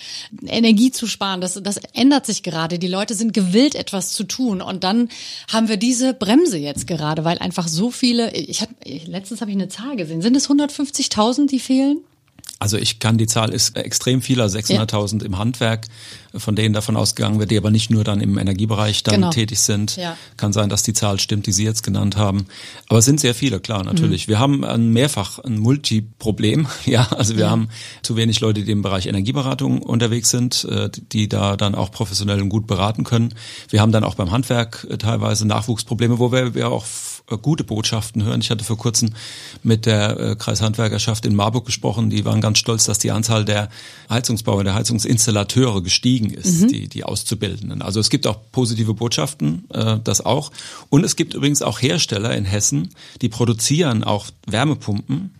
Energie 0.45 0.91
zu 0.91 1.07
sparen, 1.07 1.26
das, 1.35 1.59
das 1.61 1.77
ändert 1.93 2.25
sich 2.25 2.43
gerade. 2.43 2.79
Die 2.79 2.87
Leute 2.87 3.13
sind 3.13 3.33
gewillt, 3.33 3.75
etwas 3.75 4.11
zu 4.11 4.23
tun. 4.23 4.61
Und 4.61 4.83
dann 4.83 5.09
haben 5.51 5.67
wir 5.67 5.77
diese 5.77 6.13
Bremse 6.13 6.57
jetzt 6.57 6.87
gerade, 6.87 7.25
weil 7.25 7.39
einfach 7.39 7.67
so 7.67 7.91
viele, 7.91 8.33
ich 8.33 8.61
hab, 8.61 8.69
letztens 8.85 9.41
habe 9.41 9.51
ich 9.51 9.57
eine 9.57 9.67
Zahl 9.67 9.97
gesehen, 9.97 10.21
sind 10.21 10.37
es 10.37 10.49
150.000, 10.49 11.47
die 11.47 11.59
fehlen? 11.59 11.99
Also 12.59 12.77
ich 12.77 12.99
kann, 12.99 13.17
die 13.17 13.27
Zahl 13.27 13.49
ist 13.53 13.77
extrem 13.77 14.21
viel, 14.21 14.41
also 14.41 14.57
600.000 14.57 15.23
im 15.23 15.37
Handwerk, 15.37 15.87
von 16.35 16.55
denen 16.55 16.73
davon 16.73 16.97
ausgegangen 16.97 17.39
wird, 17.39 17.51
die 17.51 17.57
aber 17.57 17.69
nicht 17.69 17.91
nur 17.91 18.03
dann 18.03 18.19
im 18.19 18.37
Energiebereich 18.37 19.03
dann 19.03 19.15
Genau. 19.15 19.29
tätig 19.29 19.59
sind. 19.59 19.95
Ja. 19.95 20.17
Kann 20.37 20.53
sein, 20.53 20.67
dass 20.69 20.81
die 20.81 20.93
Zahl 20.93 21.19
stimmt, 21.19 21.45
die 21.45 21.51
Sie 21.51 21.63
jetzt 21.63 21.83
genannt 21.83 22.17
haben. 22.17 22.47
Aber 22.89 22.99
es 22.99 23.05
sind 23.05 23.19
sehr 23.19 23.35
viele, 23.35 23.59
klar, 23.59 23.83
natürlich. 23.83 24.27
Wir 24.27 24.39
haben 24.39 24.63
ein 24.63 24.91
mehrfach 24.91 25.39
ein 25.39 25.59
Multiproblem. 25.59 26.67
Ja, 26.85 27.07
also 27.11 27.35
wir 27.35 27.49
haben 27.49 27.67
zu 28.01 28.15
wenig 28.15 28.39
Leute, 28.39 28.63
die 28.63 28.71
im 28.71 28.81
Bereich 28.81 29.07
Energieberatung 29.07 29.81
unterwegs 29.81 30.29
sind, 30.29 30.63
äh, 30.65 30.89
die 31.11 31.27
da 31.27 31.57
dann 31.57 31.75
auch 31.75 31.91
professionell 31.91 32.41
und 32.41 32.49
gut 32.49 32.65
beraten 32.65 33.03
können. 33.03 33.33
Wir 33.69 33.81
haben 33.81 33.91
dann 33.91 34.05
auch 34.05 34.15
beim 34.15 34.31
Handwerk 34.31 34.87
äh, 34.89 34.97
teilweise 34.97 35.45
Nachwuchsprobleme, 35.45 36.17
wo 36.17 36.31
wir, 36.31 36.53
wir 36.55 36.69
auch 36.69 36.85
gute 37.35 37.65
Botschaften 37.65 38.23
hören. 38.23 38.39
Ich 38.39 38.49
hatte 38.49 38.63
vor 38.63 38.77
kurzem 38.77 39.09
mit 39.61 39.85
der 39.85 40.19
äh, 40.19 40.35
Kreishandwerkerschaft 40.37 41.25
in 41.25 41.35
Marburg 41.35 41.65
gesprochen. 41.65 42.09
Die 42.09 42.23
waren 42.23 42.39
ganz 42.39 42.57
stolz, 42.57 42.85
dass 42.85 42.99
die 42.99 43.11
Anzahl 43.11 43.43
der 43.43 43.69
Heizungsbauer, 44.09 44.63
der 44.63 44.75
Heizungsinstallateure 44.75 45.83
gestiegen 45.83 46.29
ist, 46.29 46.71
die, 46.71 46.87
die 46.87 47.03
Auszubildenden. 47.03 47.81
Also 47.81 47.99
es 47.99 48.09
gibt 48.09 48.27
auch 48.27 48.39
positive 48.53 48.93
Botschaften, 48.93 49.65
äh, 49.71 49.99
das 50.01 50.21
auch. 50.21 50.51
Und 50.89 51.03
es 51.03 51.17
gibt 51.17 51.33
übrigens 51.33 51.61
auch 51.61 51.81
Hersteller 51.81 52.33
in 52.35 52.45
Hessen, 52.45 52.89
die 53.21 53.29
produzieren 53.29 54.05
auch 54.05 54.27
Wärmepumpen 54.45 55.31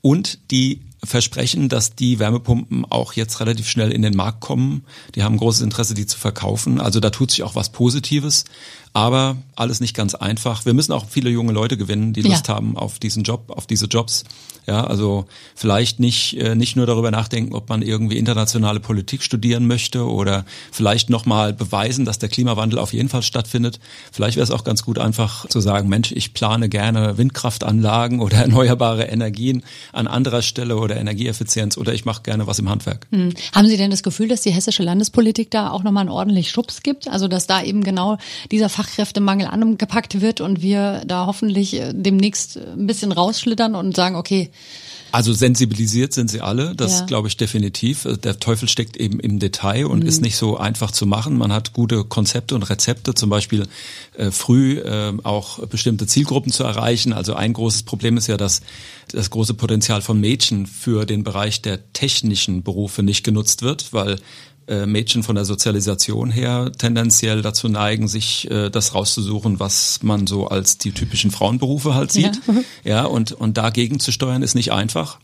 und 0.00 0.38
die 0.52 0.82
versprechen, 1.04 1.68
dass 1.68 1.94
die 1.94 2.18
Wärmepumpen 2.18 2.84
auch 2.84 3.12
jetzt 3.12 3.40
relativ 3.40 3.68
schnell 3.68 3.92
in 3.92 4.02
den 4.02 4.16
Markt 4.16 4.40
kommen. 4.40 4.84
Die 5.14 5.22
haben 5.22 5.36
großes 5.36 5.62
Interesse, 5.62 5.94
die 5.94 6.06
zu 6.06 6.18
verkaufen. 6.18 6.80
Also 6.80 6.98
da 7.00 7.10
tut 7.10 7.30
sich 7.30 7.42
auch 7.44 7.54
was 7.54 7.70
Positives, 7.70 8.44
aber 8.92 9.36
alles 9.54 9.80
nicht 9.80 9.94
ganz 9.94 10.14
einfach. 10.14 10.64
Wir 10.64 10.74
müssen 10.74 10.92
auch 10.92 11.06
viele 11.08 11.30
junge 11.30 11.52
Leute 11.52 11.76
gewinnen, 11.76 12.12
die 12.12 12.22
Ja. 12.22 12.30
Lust 12.30 12.48
haben 12.48 12.76
auf 12.76 12.98
diesen 12.98 13.22
Job, 13.22 13.52
auf 13.54 13.66
diese 13.66 13.86
Jobs. 13.86 14.24
Ja, 14.66 14.84
also 14.84 15.24
vielleicht 15.54 15.98
nicht 15.98 16.36
äh, 16.36 16.54
nicht 16.54 16.76
nur 16.76 16.84
darüber 16.84 17.10
nachdenken, 17.10 17.54
ob 17.54 17.70
man 17.70 17.80
irgendwie 17.80 18.18
internationale 18.18 18.80
Politik 18.80 19.22
studieren 19.22 19.66
möchte 19.66 20.06
oder 20.06 20.44
vielleicht 20.70 21.08
noch 21.08 21.24
mal 21.24 21.54
beweisen, 21.54 22.04
dass 22.04 22.18
der 22.18 22.28
Klimawandel 22.28 22.78
auf 22.78 22.92
jeden 22.92 23.08
Fall 23.08 23.22
stattfindet. 23.22 23.80
Vielleicht 24.12 24.36
wäre 24.36 24.44
es 24.44 24.50
auch 24.50 24.64
ganz 24.64 24.82
gut 24.82 24.98
einfach 24.98 25.48
zu 25.48 25.60
sagen, 25.60 25.88
Mensch, 25.88 26.12
ich 26.12 26.34
plane 26.34 26.68
gerne 26.68 27.16
Windkraftanlagen 27.16 28.20
oder 28.20 28.36
erneuerbare 28.42 29.04
Energien 29.04 29.62
an 29.92 30.06
anderer 30.06 30.42
Stelle 30.42 30.76
oder 30.76 30.98
Energieeffizienz 30.98 31.78
oder 31.78 31.94
ich 31.94 32.04
mache 32.04 32.22
gerne 32.22 32.46
was 32.46 32.58
im 32.58 32.68
Handwerk. 32.68 33.06
Hm. 33.10 33.32
Haben 33.54 33.68
Sie 33.68 33.78
denn 33.78 33.90
das 33.90 34.02
Gefühl, 34.02 34.28
dass 34.28 34.42
die 34.42 34.50
hessische 34.50 34.82
Landespolitik 34.82 35.50
da 35.50 35.70
auch 35.70 35.82
nochmal 35.82 36.02
einen 36.02 36.10
ordentlich 36.10 36.50
Schubs 36.50 36.82
gibt? 36.82 37.08
Also, 37.08 37.26
dass 37.26 37.46
da 37.46 37.62
eben 37.62 37.82
genau 37.82 38.18
dieser 38.50 38.68
Fachkräftemangel 38.78 39.48
angepackt 39.48 40.20
wird 40.20 40.40
und 40.40 40.62
wir 40.62 41.02
da 41.06 41.26
hoffentlich 41.26 41.74
äh, 41.74 41.92
demnächst 41.92 42.56
ein 42.58 42.86
bisschen 42.86 43.10
rausschlittern 43.10 43.74
und 43.74 43.96
sagen, 43.96 44.14
okay, 44.14 44.50
Also 45.10 45.32
sensibilisiert 45.32 46.12
sind 46.12 46.30
sie 46.30 46.42
alle, 46.42 46.74
das 46.76 47.00
Ja. 47.00 47.06
glaube 47.06 47.28
ich 47.28 47.36
definitiv. 47.38 48.06
Der 48.22 48.38
Teufel 48.38 48.68
steckt 48.68 48.96
eben 48.98 49.18
im 49.20 49.38
Detail 49.38 49.86
und 49.86 50.04
ist 50.04 50.20
nicht 50.20 50.36
so 50.36 50.58
einfach 50.58 50.90
zu 50.90 51.06
machen. 51.06 51.38
Man 51.38 51.50
hat 51.50 51.72
gute 51.72 52.04
Konzepte 52.04 52.54
und 52.54 52.62
Rezepte, 52.68 53.14
zum 53.14 53.30
Beispiel 53.30 53.66
äh, 54.16 54.30
früh 54.30 54.78
äh, 54.78 55.14
auch 55.24 55.66
bestimmte 55.66 56.06
Zielgruppen 56.06 56.52
zu 56.52 56.62
erreichen. 56.62 57.14
Also 57.14 57.34
ein 57.34 57.54
großes 57.54 57.84
Problem 57.84 58.16
ist 58.18 58.26
ja, 58.26 58.36
dass 58.36 58.60
das 59.10 59.30
große 59.30 59.54
Potenzial 59.54 60.02
von 60.02 60.20
Mädchen 60.20 60.66
für 60.66 61.06
den 61.06 61.24
Bereich 61.24 61.62
der 61.62 61.90
technischen 61.94 62.62
Berufe 62.62 63.02
nicht 63.02 63.24
genutzt 63.24 63.62
wird, 63.62 63.94
weil 63.94 64.18
äh, 64.68 64.86
Mädchen 64.86 65.22
von 65.22 65.34
der 65.34 65.44
Sozialisation 65.44 66.30
her 66.30 66.70
tendenziell 66.76 67.42
dazu 67.42 67.68
neigen, 67.68 68.08
sich 68.08 68.50
äh, 68.50 68.70
das 68.70 68.94
rauszusuchen, 68.94 69.60
was 69.60 70.00
man 70.02 70.26
so 70.26 70.48
als 70.48 70.78
die 70.78 70.92
typischen 70.92 71.30
Frauenberufe 71.30 71.94
halt 71.94 72.12
sieht. 72.12 72.40
Ja, 72.84 73.04
und, 73.06 73.32
und 73.32 73.56
dagegen 73.56 74.00
zu 74.00 74.12
steuern 74.12 74.42
ist 74.42 74.54
nicht 74.54 74.72
einfach. 74.72 75.18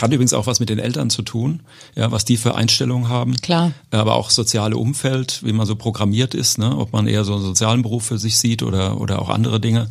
Hat 0.00 0.12
übrigens 0.12 0.32
auch 0.32 0.46
was 0.46 0.60
mit 0.60 0.68
den 0.68 0.78
Eltern 0.78 1.10
zu 1.10 1.22
tun, 1.22 1.60
ja, 1.94 2.10
was 2.10 2.24
die 2.24 2.36
für 2.36 2.54
Einstellungen 2.54 3.08
haben. 3.08 3.36
Klar. 3.36 3.72
Aber 3.90 4.14
auch 4.14 4.30
soziale 4.30 4.76
Umfeld, 4.76 5.40
wie 5.44 5.52
man 5.52 5.66
so 5.66 5.76
programmiert 5.76 6.34
ist, 6.34 6.58
ne, 6.58 6.76
ob 6.76 6.92
man 6.92 7.06
eher 7.06 7.24
so 7.24 7.34
einen 7.34 7.42
sozialen 7.42 7.82
Beruf 7.82 8.04
für 8.04 8.18
sich 8.18 8.38
sieht 8.38 8.62
oder, 8.62 9.00
oder 9.00 9.20
auch 9.20 9.28
andere 9.28 9.60
Dinge 9.60 9.88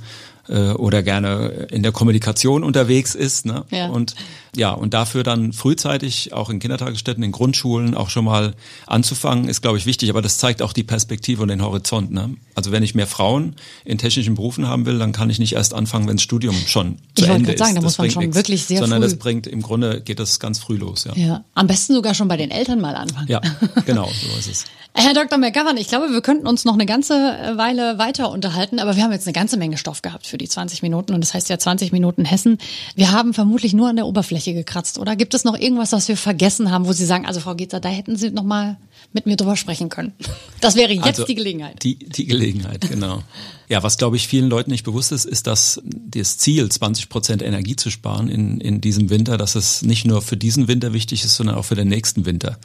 äh, 0.49 0.71
oder 0.71 1.03
gerne 1.03 1.67
in 1.71 1.83
der 1.83 1.91
Kommunikation 1.91 2.63
unterwegs 2.63 3.15
ist. 3.15 3.45
Ne? 3.45 3.65
Ja. 3.69 3.87
Und 3.87 4.15
ja, 4.55 4.71
und 4.71 4.93
dafür 4.93 5.23
dann 5.23 5.53
frühzeitig 5.53 6.33
auch 6.33 6.49
in 6.49 6.59
Kindertagesstätten, 6.59 7.23
in 7.23 7.31
Grundschulen 7.31 7.95
auch 7.95 8.09
schon 8.09 8.25
mal 8.25 8.53
anzufangen, 8.88 9.47
ist, 9.47 9.62
glaube 9.62 9.77
ich, 9.77 9.85
wichtig. 9.85 10.09
Aber 10.09 10.21
das 10.21 10.38
zeigt 10.38 10.62
auch 10.62 10.73
die 10.73 10.83
Perspektive 10.83 11.41
und 11.41 11.49
den 11.49 11.62
Horizont. 11.62 12.12
Ne? 12.12 12.35
Also 12.55 12.71
wenn 12.71 12.83
ich 12.83 12.95
mehr 12.95 13.07
Frauen 13.07 13.55
in 13.85 13.97
technischen 13.97 14.35
Berufen 14.35 14.67
haben 14.67 14.85
will, 14.85 14.97
dann 14.99 15.12
kann 15.12 15.29
ich 15.29 15.39
nicht 15.39 15.53
erst 15.53 15.73
anfangen, 15.73 16.07
wenn 16.07 16.17
das 16.17 16.23
Studium 16.23 16.55
schon 16.67 16.97
zu 17.15 17.23
Ich 17.23 17.29
wollte 17.29 17.33
Ende 17.35 17.51
ist. 17.53 17.59
sagen, 17.59 17.75
da 17.75 17.81
Das 17.81 17.83
muss 17.83 17.97
man 17.97 18.09
schon 18.12 18.21
nichts, 18.23 18.35
wirklich 18.35 18.65
sehr 18.65 18.79
Sondern 18.79 19.01
früh- 19.01 19.09
das 19.09 19.17
bringt, 19.19 19.47
im 19.47 19.62
Grunde 19.62 20.01
geht 20.01 20.19
das 20.19 20.39
ganz 20.39 20.59
früh 20.59 20.77
los. 20.77 21.05
Ja, 21.05 21.13
Ja, 21.15 21.43
am 21.53 21.67
besten 21.67 21.93
sogar 21.93 22.13
schon 22.13 22.27
bei 22.27 22.38
den 22.38 22.51
Eltern 22.51 22.81
mal 22.81 22.95
anfangen. 22.95 23.27
ja 23.27 23.41
genau, 23.85 24.05
so 24.05 24.39
ist 24.39 24.47
es. 24.49 24.65
Herr 24.95 25.13
Dr. 25.13 25.38
McGovern, 25.38 25.77
ich 25.77 25.88
glaube, 25.88 26.12
wir 26.12 26.19
könnten 26.21 26.47
uns 26.47 26.65
noch 26.65 26.73
eine 26.73 26.88
ganze 26.88 27.13
Weile 27.13 27.99
weiter 27.99 28.31
unterhalten, 28.31 28.79
aber 28.79 28.95
wir 28.95 29.03
haben 29.03 29.12
jetzt 29.12 29.27
eine 29.27 29.33
ganze 29.33 29.55
Menge 29.55 29.77
Stoff 29.77 30.01
gehabt 30.01 30.25
für 30.25 30.39
die 30.39 30.49
20 30.49 30.81
Minuten 30.81 31.13
und 31.13 31.21
das 31.21 31.35
heißt 31.35 31.47
ja 31.47 31.59
20 31.59 31.91
Minuten 31.91 32.25
Hessen. 32.25 32.57
Wir 32.95 33.12
haben 33.12 33.35
vermutlich 33.35 33.73
nur 33.73 33.88
an 33.88 33.95
der 33.97 34.07
Oberfläche 34.07 34.38
gekratzt, 34.45 34.99
oder? 34.99 35.15
Gibt 35.15 35.34
es 35.34 35.43
noch 35.43 35.58
irgendwas, 35.58 35.91
was 35.91 36.08
wir 36.08 36.17
vergessen 36.17 36.71
haben, 36.71 36.86
wo 36.88 36.93
Sie 36.93 37.06
sagen, 37.06 37.25
also 37.25 37.39
Frau 37.39 37.56
Getzer, 37.56 37.80
da 37.80 37.89
hätten 37.89 38.15
Sie 38.15 38.32
noch 38.32 38.43
mal 38.43 38.78
mit 39.13 39.25
mir 39.25 39.36
drüber 39.36 39.56
sprechen 39.56 39.89
können? 39.89 40.13
Das 40.62 40.75
wäre 40.75 40.91
jetzt 40.91 41.06
Also, 41.06 41.25
die 41.25 41.36
Gelegenheit. 41.36 41.82
Die, 41.84 41.95
die 41.95 42.25
Gelegenheit, 42.25 42.82
genau. 42.82 43.23
Ja, 43.69 43.84
was 43.84 43.97
glaube 43.97 44.15
ich 44.15 44.27
vielen 44.27 44.49
Leuten 44.49 44.71
nicht 44.71 44.84
bewusst 44.84 45.12
ist, 45.12 45.25
ist, 45.25 45.45
dass 45.47 45.82
das 45.86 46.38
Ziel, 46.38 46.69
20 46.69 47.08
Prozent 47.08 47.41
Energie 47.41 47.75
zu 47.75 47.91
sparen 47.91 48.27
in, 48.27 48.60
in 48.60 48.82
diesem 48.82 49.12
Winter, 49.12 49.38
dass 49.38 49.55
es 49.55 49.84
nicht 49.84 50.05
nur 50.05 50.23
für 50.23 50.38
diesen 50.38 50.67
Winter 50.67 50.91
wichtig 50.91 51.23
ist, 51.23 51.36
sondern 51.36 51.55
auch 51.55 51.65
für 51.65 51.75
den 51.75 51.88
nächsten 51.88 52.25
Winter. 52.25 52.58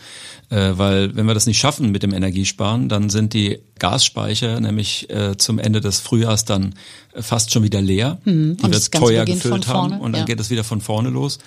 Äh, 0.48 0.72
weil 0.76 1.14
wenn 1.14 1.26
wir 1.26 1.34
das 1.34 1.46
nicht 1.46 1.58
schaffen 1.58 1.90
mit 1.90 2.02
dem 2.02 2.14
Energiesparen, 2.14 2.88
dann 2.88 3.10
sind 3.10 3.34
die 3.34 3.60
Gasspeicher 3.78 4.60
nämlich 4.60 5.10
äh, 5.10 5.36
zum 5.36 5.58
Ende 5.58 5.80
des 5.80 6.00
Frühjahrs 6.00 6.46
dann 6.46 6.74
fast 7.14 7.52
schon 7.52 7.62
wieder 7.62 7.80
leer. 7.80 8.18
Die 8.24 8.34
Mhm. 8.34 8.56
Und 8.62 8.72
wir 8.72 9.00
teuer 9.00 9.24
gefüllt 9.24 9.68
haben 9.68 10.00
und 10.00 10.12
dann 10.12 10.22
ja. 10.22 10.26
geht 10.26 10.40
es 10.40 10.50
wieder 10.50 10.64
von 10.64 10.80
vorne 10.80 11.10
los. 11.10 11.38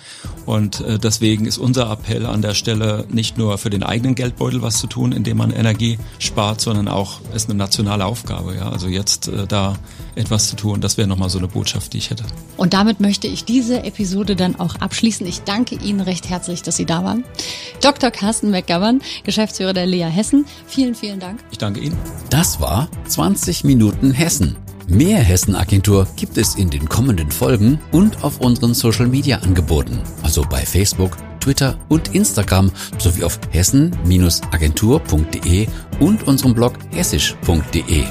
Und 0.46 0.80
äh, 0.80 0.98
deswegen 0.98 1.46
ist 1.46 1.58
unser 1.58 1.90
Appell 1.90 2.26
an 2.26 2.42
der 2.42 2.54
Stelle 2.54 3.06
nicht 3.10 3.38
nur 3.38 3.58
für 3.58 3.70
den 3.70 3.82
eigenen 3.82 4.14
Geldbeutel 4.14 4.62
was 4.62 4.78
zu 4.78 4.86
tun, 4.86 5.12
indem 5.12 5.36
man 5.38 5.50
Energie 5.50 5.98
spart, 6.18 6.60
sondern 6.60 6.88
auch 6.88 7.20
ist 7.34 7.48
eine 7.48 7.58
nationale 7.58 8.04
Aufgabe. 8.04 8.54
Ja, 8.54 8.70
also 8.70 8.88
jetzt 8.88 9.28
äh, 9.28 9.46
da 9.48 9.74
etwas 10.14 10.48
zu 10.48 10.56
tun, 10.56 10.80
das 10.80 10.96
wäre 10.96 11.08
nochmal 11.08 11.30
so 11.30 11.38
eine 11.38 11.48
Botschaft, 11.48 11.92
die 11.92 11.98
ich 11.98 12.10
hätte. 12.10 12.24
Und 12.56 12.74
damit 12.74 13.00
möchte 13.00 13.26
ich 13.26 13.44
diese 13.44 13.84
Episode 13.84 14.36
dann 14.36 14.58
auch 14.58 14.76
abschließen. 14.76 15.26
Ich 15.26 15.42
danke 15.42 15.76
Ihnen 15.76 16.00
recht 16.00 16.28
herzlich, 16.28 16.62
dass 16.62 16.76
Sie 16.76 16.86
da 16.86 17.04
waren. 17.04 17.24
Dr. 17.80 18.10
Carsten 18.10 18.50
McGovern, 18.50 19.00
Geschäftsführer 19.24 19.72
der 19.72 19.86
Lea 19.86 20.04
Hessen. 20.04 20.46
Vielen, 20.66 20.94
vielen 20.94 21.20
Dank. 21.20 21.40
Ich 21.50 21.58
danke 21.58 21.80
Ihnen. 21.80 21.96
Das 22.30 22.60
war 22.60 22.88
20 23.06 23.64
Minuten 23.64 24.10
Hessen. 24.10 24.56
Mehr 24.88 25.18
Hessen-Agentur 25.18 26.06
gibt 26.16 26.38
es 26.38 26.54
in 26.54 26.70
den 26.70 26.88
kommenden 26.88 27.30
Folgen 27.30 27.78
und 27.92 28.24
auf 28.24 28.40
unseren 28.40 28.72
Social-Media-Angeboten, 28.72 30.00
also 30.22 30.40
bei 30.48 30.64
Facebook, 30.64 31.18
Twitter 31.40 31.76
und 31.88 32.14
Instagram 32.14 32.70
sowie 32.98 33.24
auf 33.24 33.38
hessen-agentur.de 33.50 35.66
und 36.00 36.26
unserem 36.26 36.54
Blog 36.54 36.72
hessisch.de. 36.90 38.04